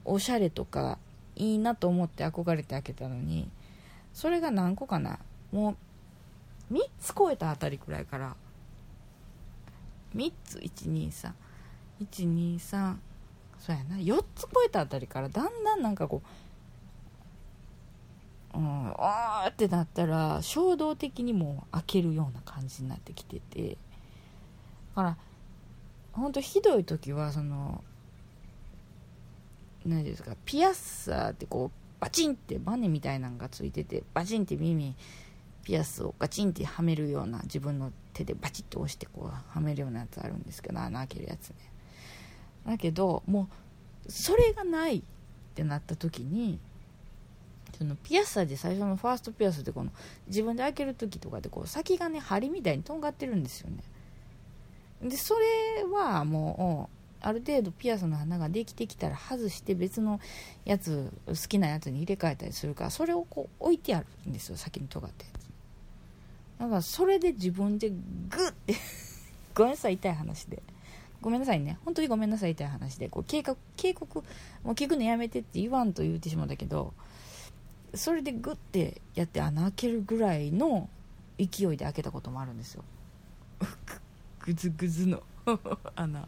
[0.06, 0.98] うおしゃれとか
[1.36, 3.50] いいなと思って憧れて開けたのに
[4.14, 5.20] それが何個かな。
[5.52, 5.78] もう
[6.72, 8.36] 3つ超えたあたりくらいから。
[10.16, 10.60] 3つ
[12.00, 12.98] 123123
[13.60, 13.98] そうやな。
[13.98, 16.22] 4つ超えたあたりからだんだんなんかこ
[18.54, 23.78] ううんあーってなったら衝動的にも開けるような感じになってきてて。
[24.96, 25.18] だから
[26.14, 27.84] 本当ひどい時はその
[29.86, 34.96] 何ですかピアッサーってこうバチンってバネみたいなのがついててバチンって耳
[35.64, 41.56] ピアスをガチンってはめるような自分の手でバチッと押してこうはめるようなやつあるんですけど穴開けるやつね。
[42.66, 43.50] だけども
[44.08, 45.04] うそれがないっ
[45.56, 46.60] てなった時に
[47.78, 49.92] そのピアッサーで最初のファーストピアスってこの
[50.28, 53.78] 自分で開ける時とかでこう先がね針みたいにとんがってるんですよね。
[55.02, 60.20] でそれはもうある程度ピアスの穴ができてきたら外して別の
[60.66, 65.41] やつ好きなやつに入れ替えたりするからそれをこう置いてあるんですよ先に尖ったやつ
[66.62, 67.96] だからそれで自分でグ
[68.38, 68.76] ッて
[69.56, 70.62] ごめんなさい痛い話で。
[71.20, 71.78] ごめんなさいね。
[71.86, 73.10] 本当にごめんなさい痛い話で。
[73.10, 74.24] こう警告警告
[74.64, 76.94] もう聞くのやめてって言わんと言うてしまうんだけど
[77.96, 80.88] それでグッてやって穴開けるぐらいの
[81.40, 82.84] 勢いで開けたこともあるんですよ。
[84.46, 85.24] グズグズの。
[85.96, 86.28] 穴。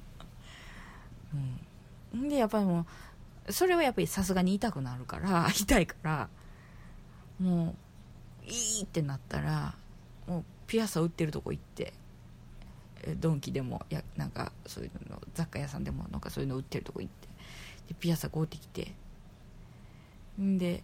[2.13, 2.27] うん。
[2.27, 2.87] でやっぱりも
[3.47, 6.29] うそれはやっぱりさすがに痛くなるから痛いから
[7.39, 7.75] も
[8.45, 9.75] ういいってなったら
[10.27, 11.93] もうピアスを売ってるとこ行って
[13.19, 17.27] ドンキでもやなんかそういうの雑貨屋さんでもなんかそういうの売ってるとこ行って
[17.89, 18.93] でピアス買うてきて
[20.41, 20.83] んで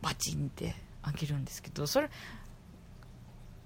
[0.00, 2.08] バチンって開けるんですけどそれ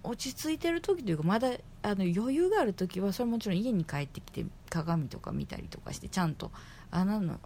[0.02, 1.48] 落ち着いてる時というかまだ
[1.82, 6.50] あの余裕がある時はそれもちろん家に帰ってきて鏡とか見たりとかしてちゃんと
[6.90, 7.40] 穴の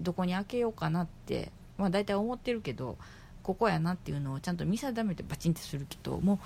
[0.00, 2.96] どこに開けようかなってまあ大体思ってるけど
[3.42, 6.38] ここやなっていうのをちゃんと見定めてバチンってするけどもう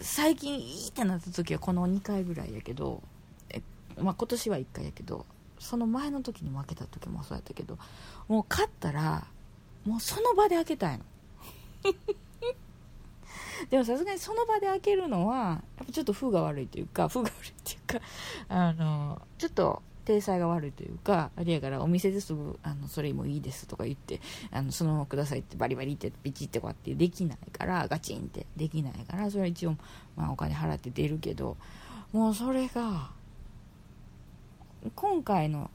[0.00, 3.02] 最近いいってなった時はこの2回ぐらいやけど
[3.50, 3.62] え、
[3.98, 5.26] まあ、今年は1回やけど
[5.58, 7.78] その前の時に負けた時もそうやったけど
[8.28, 9.26] もう勝ったら
[9.84, 11.04] もうその場で開けたいの。
[13.68, 18.00] でもさすがにその場で開けるのはやっぱちょっと風が悪いというか風が悪いっていうか
[18.48, 29.76] あのちょっと体裁が悪いというかあれやからお店ですぐあのそれもいいですとか言ってあのそのままくださいってバリバリってピチってこうやってできないからガチンってできないからそれは一応、
[30.16, 31.56] まあ、お金払って出るけど
[32.12, 33.10] もうそれが
[34.96, 35.70] 今回の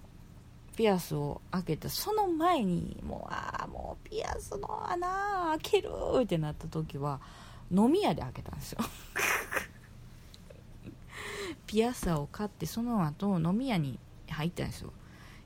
[0.75, 5.07] ピアスを開けたその前にもうああもうピアスの穴
[5.51, 5.89] 開ける
[6.23, 7.21] ってなった時は
[7.71, 8.79] 飲み屋で開けたんですよ。
[11.65, 13.97] ピアサを買ってその後飲み屋に
[14.33, 14.91] 入ったんですよ。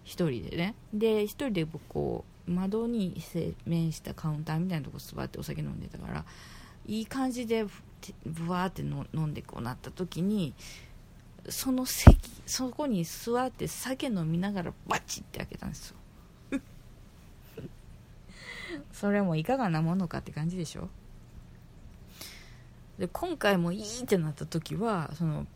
[0.03, 0.75] 一人でね。
[0.93, 3.21] で一人でこう窓に
[3.65, 6.25] 面したカウンターみたいなとこ座ってお酒飲んでたから
[6.88, 7.65] いい感じで
[8.25, 10.53] ブワーって飲んでこうなった時に
[11.47, 15.97] その席そこに座って酒飲みながらバチって開けたんですよ。
[18.91, 20.89] それもいかがなものかって感じでしょ。
[22.97, 25.47] で今回もいいってなった時はその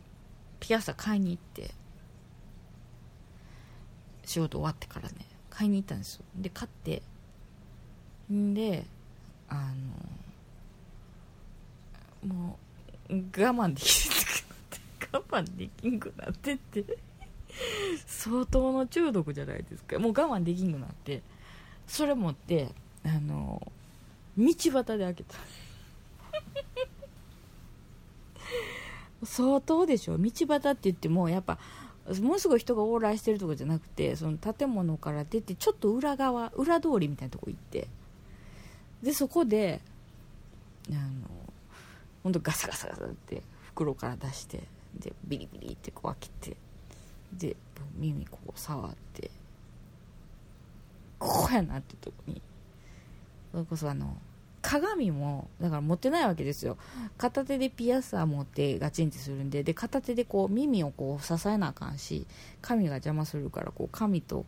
[0.60, 1.74] ピアス買いに行って
[4.26, 5.16] 仕事終わってからね
[5.50, 6.24] 買いに行ったんですよ。
[6.36, 7.02] で買って
[8.32, 8.86] んで
[9.50, 9.72] あ
[12.26, 12.58] のも
[13.10, 14.18] う我慢できなく
[15.12, 16.84] なって我慢できんくなってって
[18.08, 20.00] 相当の中毒じゃないですか。
[20.00, 21.22] もう我慢できんくなって
[21.86, 22.70] それ持って
[23.06, 23.62] あの
[24.38, 25.36] 道端で開けた。
[29.26, 30.18] 相当でしょ。
[30.18, 31.58] 道端って言ってもやっぱ
[32.22, 37.88] ものすごい人が往来してるとかじゃなくてその建物から出てちょっと裏側裏通りみたいなとこ行って。
[39.04, 39.82] でそこで
[40.90, 41.02] あの
[42.24, 44.64] 本当ガサガサガサって袋から出して
[44.98, 46.58] でビリビリってこう開けて
[47.34, 47.56] で
[47.96, 49.30] 耳こう触って
[51.20, 52.42] ここやなってとこに
[53.52, 54.16] それこそあの
[54.64, 56.78] 鏡もだから持ってないわけですよ。
[57.18, 62.26] 片手でピアスー持ってガチンってするんでで片手でこう耳をこう支えなあかんし
[62.62, 64.46] 髪が邪魔するからこう髪と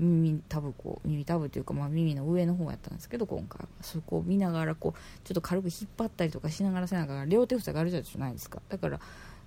[0.00, 8.60] 耳たぶこう耳たぶというか、まあ、耳の上の方やったんですけど今回そこを見ながらこうちょっと軽く引っ張ったりとかしながらせながら両手塞がるじゃないですか。
[8.68, 8.98] だから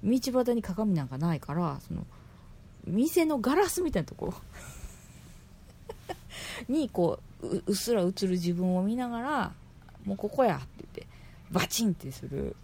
[0.02, 2.06] 道端に鏡なんかないからその
[2.88, 4.34] 店のガラスみたいなとこ
[6.70, 9.54] にこううっすら映る自分を見ながら
[10.06, 11.08] もうここやって言って
[11.52, 12.56] バチンってする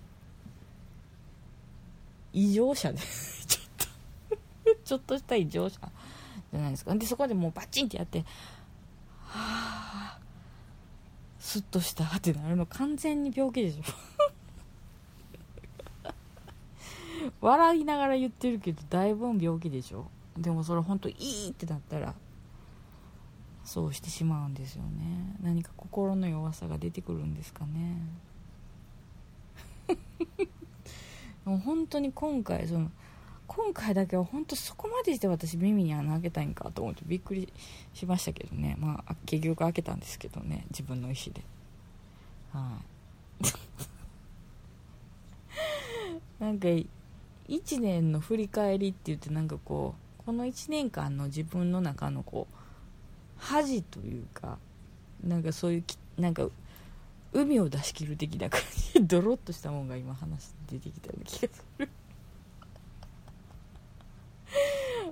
[2.33, 2.99] 異常者で
[3.47, 3.65] ちょっ
[4.65, 5.79] と ちょっとした異常者
[6.51, 6.95] じゃないですか。
[6.95, 10.19] でそこでもうバチンってやってはあ
[11.39, 13.83] スッとしたってなるの完全に病気でしょ。
[17.39, 20.09] 笑いながら言ってるけどだいぶ病気でしょ。
[20.37, 22.13] でもそれ本当いいってなったら
[23.63, 25.35] そうしてしまうんですよね。
[25.41, 27.97] 何か心の弱さが出てくるんですかね。
[31.45, 32.91] もう本当に今回その
[33.47, 37.51] 今回だけは本当そこまでして私耳に穴開けたいんかと思ってびっくり
[37.93, 38.77] しましたけどね。
[38.79, 40.65] まあ結局開けたんですけどね。
[40.69, 41.43] 自分の意思で。
[42.53, 42.79] は
[43.39, 43.43] い。
[46.43, 52.55] なんか1年の振り返りって言ってなんかこうこの1年間の自分の中のこう
[53.41, 54.57] 恥というか
[55.23, 55.83] なんかそういう
[56.21, 56.47] なんか
[57.33, 58.61] 海を出し切る的な感
[58.93, 61.89] じ ドロッとしたもんが今話出てきたような気がする。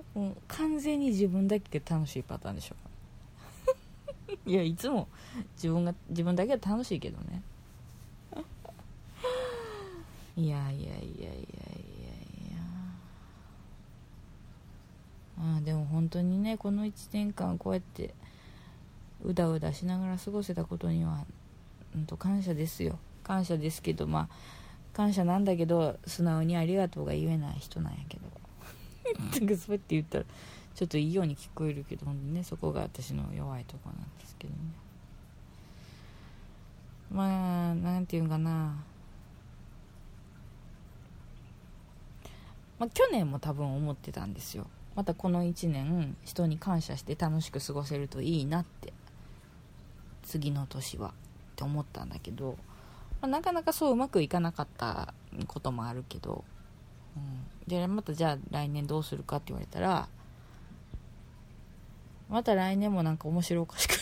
[0.14, 2.76] もう完全に自分だけが楽しいパターンでしょ。
[4.46, 5.08] いやいつも
[5.54, 7.42] 自分が自分だけは楽しいけどね。
[10.36, 11.30] いやいやいやいやいや。
[11.30, 11.34] い
[12.52, 12.60] や
[15.56, 18.14] あでも本当にねこの1年間こうやって
[19.24, 21.24] うだうだしながら過ごせたことには、
[21.94, 22.98] うんと感謝ですよ。
[23.22, 24.28] 感謝ですけどまあ
[24.92, 28.22] 感謝なんだけど素直にありがとうが言えない人なんやけど。
[29.40, 30.24] なんかそうやって言ったら
[30.74, 34.58] ちょっといいように聞こえるけどねそこが私の弱いとこなんですけどね。
[37.10, 38.84] まあなんていうんかな。
[42.78, 44.66] まあ、去年も多分思ってたんですよ。
[44.96, 48.92] またこの1年人に感謝して楽しく過ごせるといいなって
[50.22, 51.12] 次の年はっ
[51.56, 52.56] て思ったんだけど、
[53.20, 55.14] まあ、なかなかそううまくいかなかった
[55.46, 56.44] こともあるけど、
[57.16, 60.08] うん、でまたじゃあ来年どうするかって言われたら
[62.28, 63.94] また来年もなんか面白おかしく。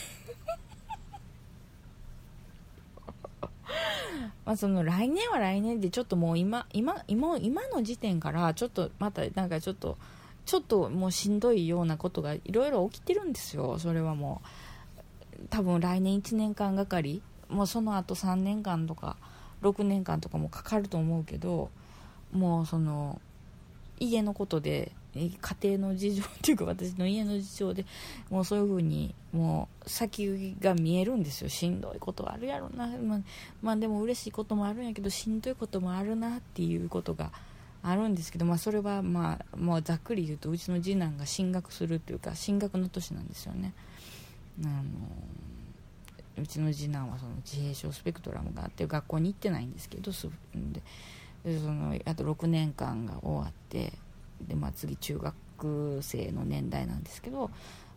[4.44, 9.96] まあその来年は来年でちょっともう今今今今の時点からちょっとまたなんかちょっと
[10.44, 13.78] ちょっともうしんどいようなことがいろいろ起きてるんですよ。
[13.78, 14.48] それはもう。
[15.50, 19.16] 多分来年1年間がかりもうその後3年間とか
[19.62, 21.70] 6年間とかもかかると思うけど
[22.32, 23.20] もうその
[23.98, 25.30] 家のことで家
[25.60, 27.84] 庭の事情っていうか私の家の事情で
[28.30, 33.20] もうそういうふうにもう先が見えるんですよしんどいことあるやろな、まあ、
[33.62, 37.32] まあでも嬉しいこともあるんやけどしんどいこともあるなっていうことが
[37.82, 43.72] あるんですけど、まあ、それはまあもうざっくり言うとうちの次男が進学するっていうか進学の年なんですよね。
[44.64, 53.92] あのうちの次男はその自閉症スペクトラムがあって学校に行ってないんですけどでそのあと6年間が終わって
[54.46, 57.50] で、まあ、次中学生の年代なんですけど、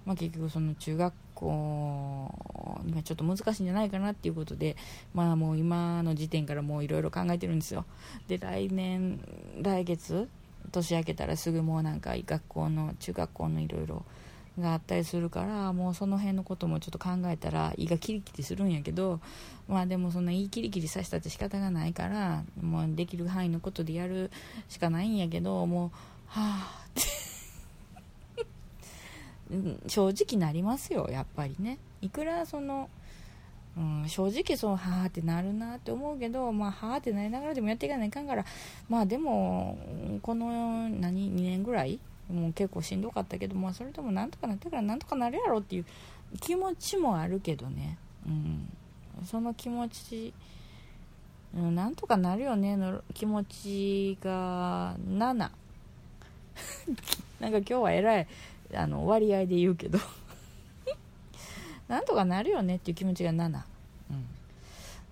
[0.05, 2.31] まあ、結局その中学校
[2.93, 4.75] がちょっと難しいんじゃないかなっていうことで、
[5.13, 7.85] まあ、もう今の時点からもういろいろ考えてるんですよ。
[8.27, 9.19] で来年
[9.61, 10.27] 来月
[10.71, 14.05] 年明けたらすぐもうなんか学校の中学校のいろいろ
[14.59, 19.19] があったりするからもうその辺のこともちょっと考えたら胃がキリキリするんやけど
[19.67, 24.29] まあでもそんな胃キリキリさせたって仕方がないからもうできる範囲のことでやる
[24.67, 25.89] しかないんやけどもう
[26.27, 27.01] はあって。
[29.87, 31.77] 正直なりますよやっぱりね。
[32.01, 32.89] いくらその
[33.77, 38.45] うん、正直そうはあってなるなって思うけどまあはあってなりながらでもやっていかないかんから
[38.89, 39.77] まあでも
[40.21, 41.99] この何2年ぐらい
[42.31, 45.85] もう結構しんどかったけど、まあ、それでもなんとかなったからなんとかなるやろっていう
[46.39, 48.69] 気持ちもあるけどね、うん、
[49.25, 50.33] その気持ち、
[51.55, 55.51] うん、なんとかなるよねの気持ちが7な。
[57.39, 58.27] んか今日はえらい
[58.73, 59.99] あの割合で言うけど。
[61.87, 63.47] なんとかなるよねっていう気持ちが7、
[64.11, 64.21] うん、い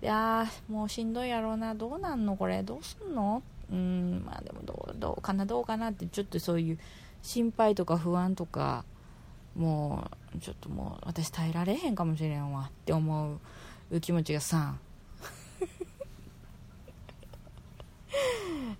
[0.00, 1.74] やもうしんどいやろうな。
[1.74, 2.62] どうなんのこれ？
[2.62, 3.42] どうすんの？
[3.70, 4.22] うん。
[4.24, 6.78] まあでもどうどうかなどうかなってちょっとそういう
[7.22, 8.84] 心配とか不安とか
[9.56, 13.38] もうちょっともう私耐えられへんかもしれんわって思
[13.90, 14.74] う気持ちが3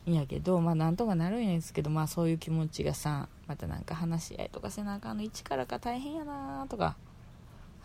[0.06, 6.96] い やけどまあなんとかなるんですけどまあそういう気持ちが3またなんか話し合いとかせなあかんの一からか大変やなとか。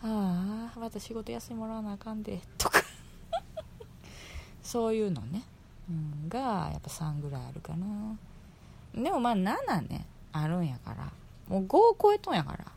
[0.02, 2.80] はあまた仕事休みもらわなあかんでとか。
[4.62, 5.42] そういうのね、
[5.88, 8.16] うん、がやっぱ3ぐらいあるかな。
[8.94, 10.06] でもまあ7ね。
[10.42, 11.12] あるんやから。
[11.48, 12.72] もう5を超えとんやから。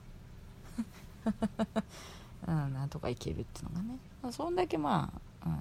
[2.48, 5.60] うんなんとかいけるっていうのがね、ま、そんだけまああの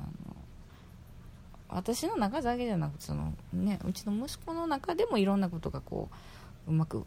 [1.68, 6.08] 私の中だけじゃなくてその、ね、うちの息子の中でもいろんなことがこ
[6.66, 7.04] ううまく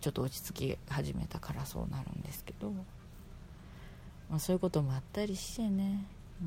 [0.00, 6.04] ちょっと落ち着き始めたからそうなるんですけど、まあ、そういうこともあったりしてね。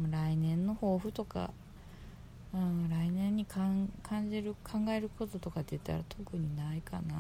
[0.09, 1.51] 来年の抱負とか。
[2.53, 3.89] うん、来年に感
[4.29, 7.15] じる考えることとかって言ったら特にないかな。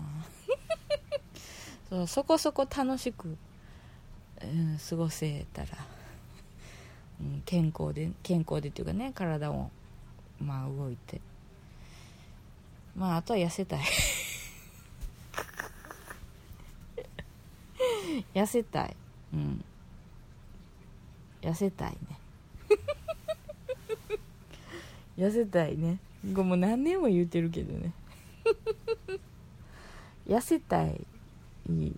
[1.93, 3.37] そうそこそこ楽しく、
[4.41, 5.67] うん、過ごせたら、
[7.21, 9.69] うん、健康で健康でっていうかね体を
[10.41, 11.21] まあ動いて。
[12.95, 13.81] まああとは痩せたい。
[18.33, 18.95] 痩せたい。
[19.31, 19.63] うん。
[21.41, 21.97] 痩せたいね。
[25.17, 25.99] 痩せたいね。
[26.23, 27.93] もう何年も言うてるけどね。
[30.27, 31.05] 痩せたい。
[31.69, 31.91] い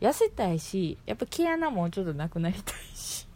[0.00, 3.26] 痩せたいしやっぱ毛穴もちょっとなくなりたいし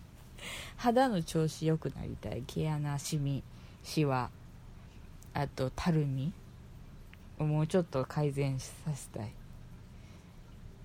[0.76, 2.42] 肌の調子良くなりたい。
[2.46, 3.42] 毛穴シミ
[3.82, 4.30] シワ
[5.32, 6.32] あとたるみ
[7.38, 9.32] をもうちょっと改善させたい、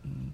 [0.06, 0.34] うん。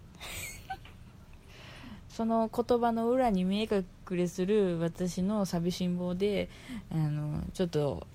[2.10, 3.86] その言葉の裏に見え隠
[4.18, 6.50] れする私の寂しん坊で
[6.92, 8.08] あのちょっと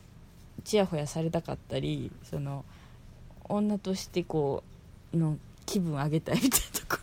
[0.65, 2.65] ちやほやされたかったりその
[3.49, 4.72] 女としてこう
[5.15, 7.03] の気分上げたいみたいなとこ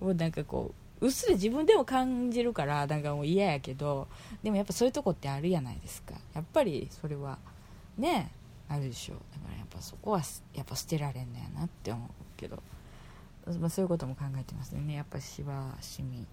[0.00, 0.08] ろ。
[0.10, 4.08] をなんかこううっすら自分でも感じるからなんかもう嫌やけど
[4.42, 6.14] でもやっぱそういうとこってあるやないですか。
[6.34, 7.38] やっぱりそれは
[7.98, 8.30] ね
[8.68, 9.14] あるでしょ。
[9.14, 10.22] だからやっぱそこは
[10.54, 12.62] やっぱ捨てられんのやなって思うけど。
[13.60, 14.94] まあ、そういうことも考えてますね。
[14.94, 16.26] やっぱしわしみ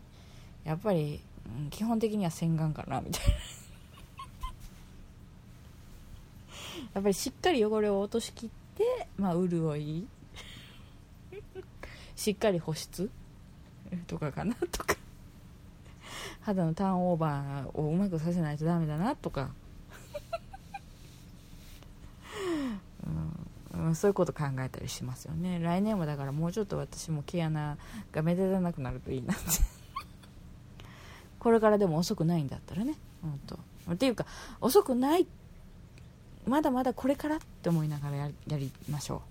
[0.64, 3.34] やっぱり、うん、基本的には洗顔かなみたいな。
[6.94, 10.08] やっぱりしっかり汚れを落としきって、でまあ、潤い。
[12.16, 13.10] しっかり保湿？
[14.08, 14.56] とかかな？
[14.56, 14.96] とか。
[16.42, 19.16] 肌のターンオーバーをうまくさせないとダメだな？
[19.16, 19.52] とか。
[23.74, 25.60] うん、そういうこと考えたりしますよね。
[25.60, 27.78] 来年もだからもうちょっと私も毛穴
[28.12, 29.44] が目立たなくなるといいなって。
[31.40, 32.96] これからでも遅くないんだったらね。
[33.22, 33.60] 本当
[33.94, 34.26] っていうか
[34.60, 35.41] 遅くないって
[36.46, 39.22] まだまだこれからって思いながらやりましょ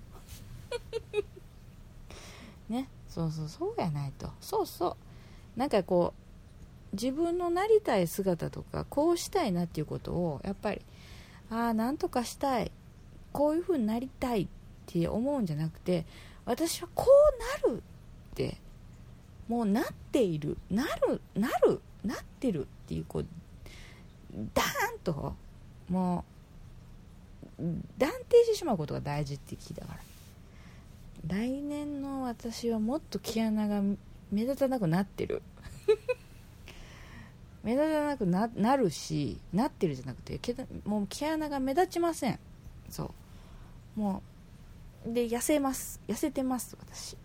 [2.69, 2.73] う。
[2.73, 2.89] ね？
[3.09, 4.31] そうそうそうやないと。
[4.41, 4.97] そうそ
[5.57, 5.59] う。
[5.59, 6.15] なんかこ
[6.93, 10.83] う自分のなりたい姿とかこうしたいなっていうことをやっぱり
[11.51, 12.71] ああなんとかしたい。
[13.33, 14.49] こういう風になりたいっ
[14.87, 16.05] て思うんじゃなくて
[16.45, 17.07] 私はこ
[17.65, 18.57] うなるって
[19.47, 20.57] もうなっている。
[20.71, 23.27] なるなるなってるっていうこう
[24.55, 25.35] ダーンと
[25.89, 26.40] もう
[27.99, 30.01] 断定してしまうことが大事って聞いたから。
[31.27, 33.83] 来年の私はもっと毛穴が
[34.33, 35.43] 目立たなくなってる。
[37.63, 40.41] 目立たなくななるしなってるじゃなくて
[40.87, 42.39] もう毛穴が目立ちません。
[42.89, 43.13] そ
[43.97, 44.01] う。
[44.01, 44.23] も
[45.07, 46.01] うで痩せます。
[46.09, 47.19] 痩せてます私。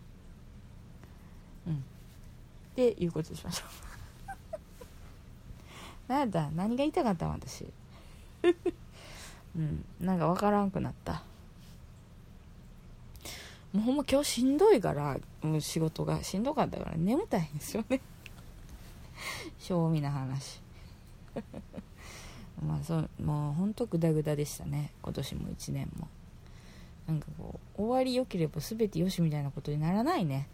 [1.67, 1.75] うん。
[1.75, 1.77] っ
[2.75, 3.65] ていうことにしましょ
[6.07, 6.09] う。
[6.11, 7.65] なんだ何が言いたかったの私。
[9.57, 9.85] うん。
[9.99, 11.23] なんか分からんくなった。
[13.73, 17.99] もうほんま今日しんどいからもう仕事がしんどかったから眠たいんですよね。
[19.59, 20.61] 正味な話。
[22.65, 24.91] まあそうもうほんとグダグダでしたね。
[25.01, 26.07] 今年も1年も。
[27.07, 30.47] なんかこう終わり良ければ全てよしみたいなことにならないね。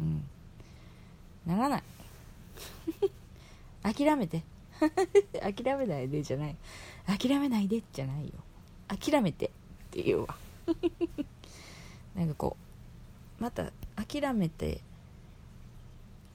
[0.00, 0.24] うん。
[1.44, 1.82] ならない。
[3.82, 4.42] 諦めて。
[5.40, 6.56] 諦めないでじゃない。
[7.08, 8.34] 諦めないでじゃないよ
[8.86, 9.50] 諦めてっ
[9.90, 10.36] ていうわ。
[12.14, 12.56] なんかこ
[13.40, 14.82] うまた諦めて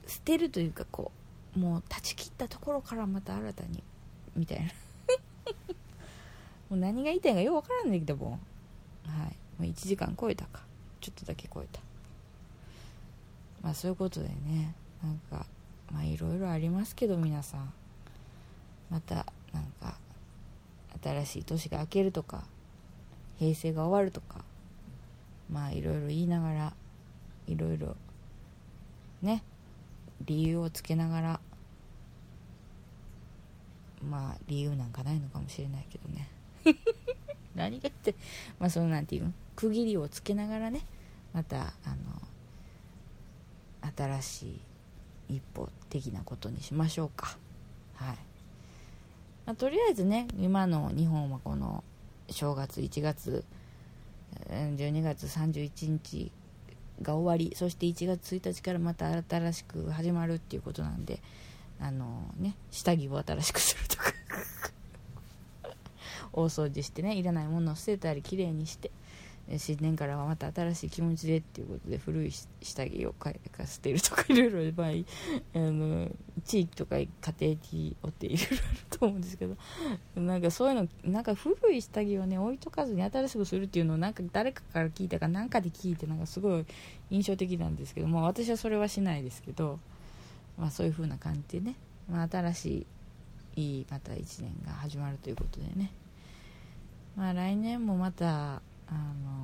[0.06, 1.12] 捨てるというかこ
[1.56, 3.82] うもう断ち切ったところからまた新たに
[4.34, 4.66] みたいな。
[6.70, 8.40] もう何が言いたいかようわからんねんけども。
[9.06, 9.36] はい。
[9.60, 10.62] もう1時間超えたか。
[11.00, 11.80] ちょっとだけ超えた。
[13.62, 14.74] まあそういうことでね。
[15.02, 15.46] なんか
[15.92, 17.72] まあいろいろありますけど皆さん。
[18.90, 19.32] また
[21.04, 22.44] 新しい年が明けるとか
[23.38, 24.42] 平成が終わるとか
[25.52, 26.72] まあいろいろ言いながら
[27.46, 27.96] いろいろ
[29.20, 29.42] ね
[30.24, 31.40] 理由をつけながら
[34.08, 36.28] まあ理由なんかないのかもしれないけどね。
[37.54, 38.14] 何がって
[38.58, 39.32] まあそのなんていうの？
[39.56, 40.80] 区切りをつけながらね
[41.32, 42.22] またあの
[43.96, 44.46] 新し
[45.28, 47.36] い一歩的なことにしましょうか。
[47.94, 48.16] はい、
[49.46, 51.84] まあ、とりあえずね今の日本はこの
[52.30, 53.44] 正月1月
[54.50, 56.32] 12月31日
[57.02, 61.20] が終わりそして1月1日からまた新しく始まるっていうことなんで
[61.80, 64.12] あのね下着を新しくするとか
[66.32, 68.90] 大掃除してねいらないものを捨てたりきれいにして
[69.58, 72.32] 新年からはまた新しい気持ちでっていうことで古い
[72.62, 74.88] 下着を買い捨てるとかいろいろ場合
[75.54, 76.10] あの
[76.44, 79.56] 地域とか家庭によっていろいろあると思うんですけど
[80.16, 86.64] なんかそういうのなんか古い下着をね置いとかずに新しくするっていうのをなんか誰かから聞いたか何かで聞いてなんかすごい
[87.10, 89.78] 印象的なんですけど、まあ、私はそれはしないですけど、
[90.56, 91.76] まあ、そういう風な感じでね、
[92.08, 92.86] まあ、新しい
[93.56, 95.90] いいまた1年が始まるということでね。
[97.16, 98.60] まあ来年もまた
[98.94, 99.34] あの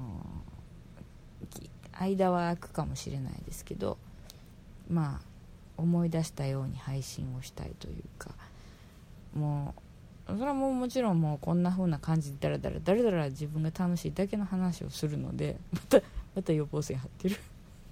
[2.00, 3.98] 間は空くかもしれないですけど
[4.88, 5.30] まあ
[5.76, 8.30] 思い出したように配信をしたいというか
[9.34, 9.74] も
[10.28, 16.00] うそれはもうもちろんもうこんな風な感じでだらだらだらだら自分が楽しいだけの話をするのでまた
[16.34, 17.36] また予防線張ってる。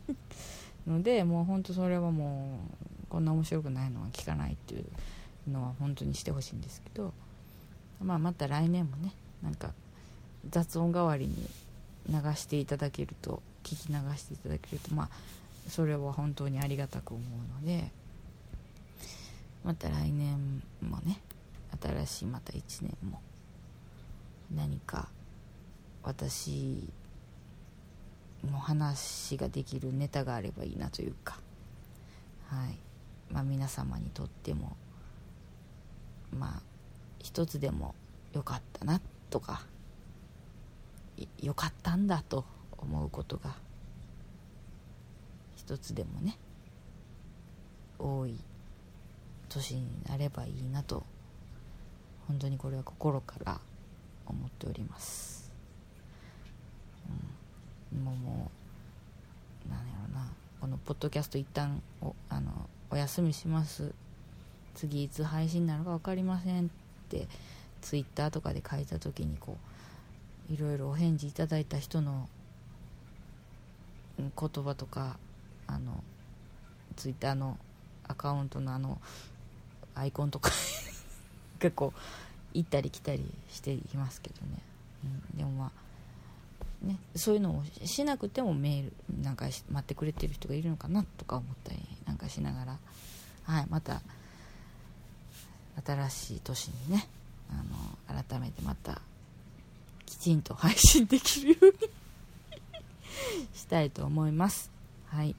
[0.87, 2.61] のでもうほんとそれはも
[3.05, 7.13] うこんな面白くないのは聞かないっていうのは本当にしてほしいんですけど、
[8.01, 9.75] まあ、また来年もねなんか
[10.49, 11.35] 雑音代わりに
[12.09, 15.09] 流していただけると聞き流していただけるとまあ
[15.69, 17.91] それは本当にありがたく思うので
[19.65, 21.21] また来年もね
[21.83, 23.21] 新しいまた1年も
[24.55, 25.09] 何か
[26.03, 26.89] 私
[28.51, 31.39] の話ができるネタがあればいいなというか
[32.47, 32.79] はい。
[33.33, 34.77] まあ皆様にとっても
[36.37, 36.63] まあ
[37.19, 37.95] 一つでも
[38.33, 39.63] 良かったなとか
[41.41, 42.45] 良かったんだと
[42.77, 43.57] 思うことが
[45.57, 46.39] 一つでもね
[47.99, 48.39] 多い
[49.49, 51.03] 年になればいいなと
[52.27, 53.61] 本当にこれは心から
[54.27, 55.51] 思っております、
[57.95, 58.51] うん、もうも
[59.67, 60.29] うなんやろな。
[60.61, 63.93] このポッドキャスト一旦おあのお休みします。
[64.75, 66.69] 次いつ配信なのか分かりませんっ
[67.09, 67.27] て
[67.81, 69.78] ツイッターとかで書いた時にこう
[70.51, 72.29] いろいろお返事いただいた人の
[74.19, 75.19] 言葉とか
[75.67, 76.03] あの
[76.97, 77.59] ツイッターの
[78.07, 78.99] アカウントのあの
[79.95, 80.51] アイコンとか
[81.61, 81.93] 結構
[82.55, 84.63] 行ったり来たりしていますけどね、
[85.05, 85.73] うん、でもま
[86.83, 92.79] あねそういうのをしなくてもメールなんか待ってくれてる人がいるのかなとか思ったりなんかしながら
[93.45, 94.01] はいまた
[95.85, 97.09] 新しい年にね
[97.51, 99.01] あの改めてまた
[100.09, 101.73] きちんと配信できるように
[103.55, 104.71] したいと思います。
[105.09, 105.37] はい。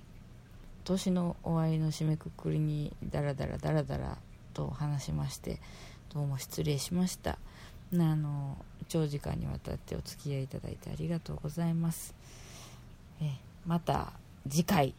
[0.84, 4.18] 年の終わりの締めくくりにダラダラダラダラ
[4.54, 5.60] と話しまして
[6.14, 7.40] どうも失礼しました。
[7.94, 8.58] あの
[8.88, 12.14] 長時間にわたってお付き合いいただいてありがとうございます。
[13.22, 13.32] え
[13.66, 14.14] また
[14.48, 14.94] 次回。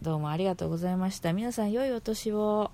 [0.00, 1.34] どうもありがとうございました。
[1.34, 2.70] 皆さん良いお年を。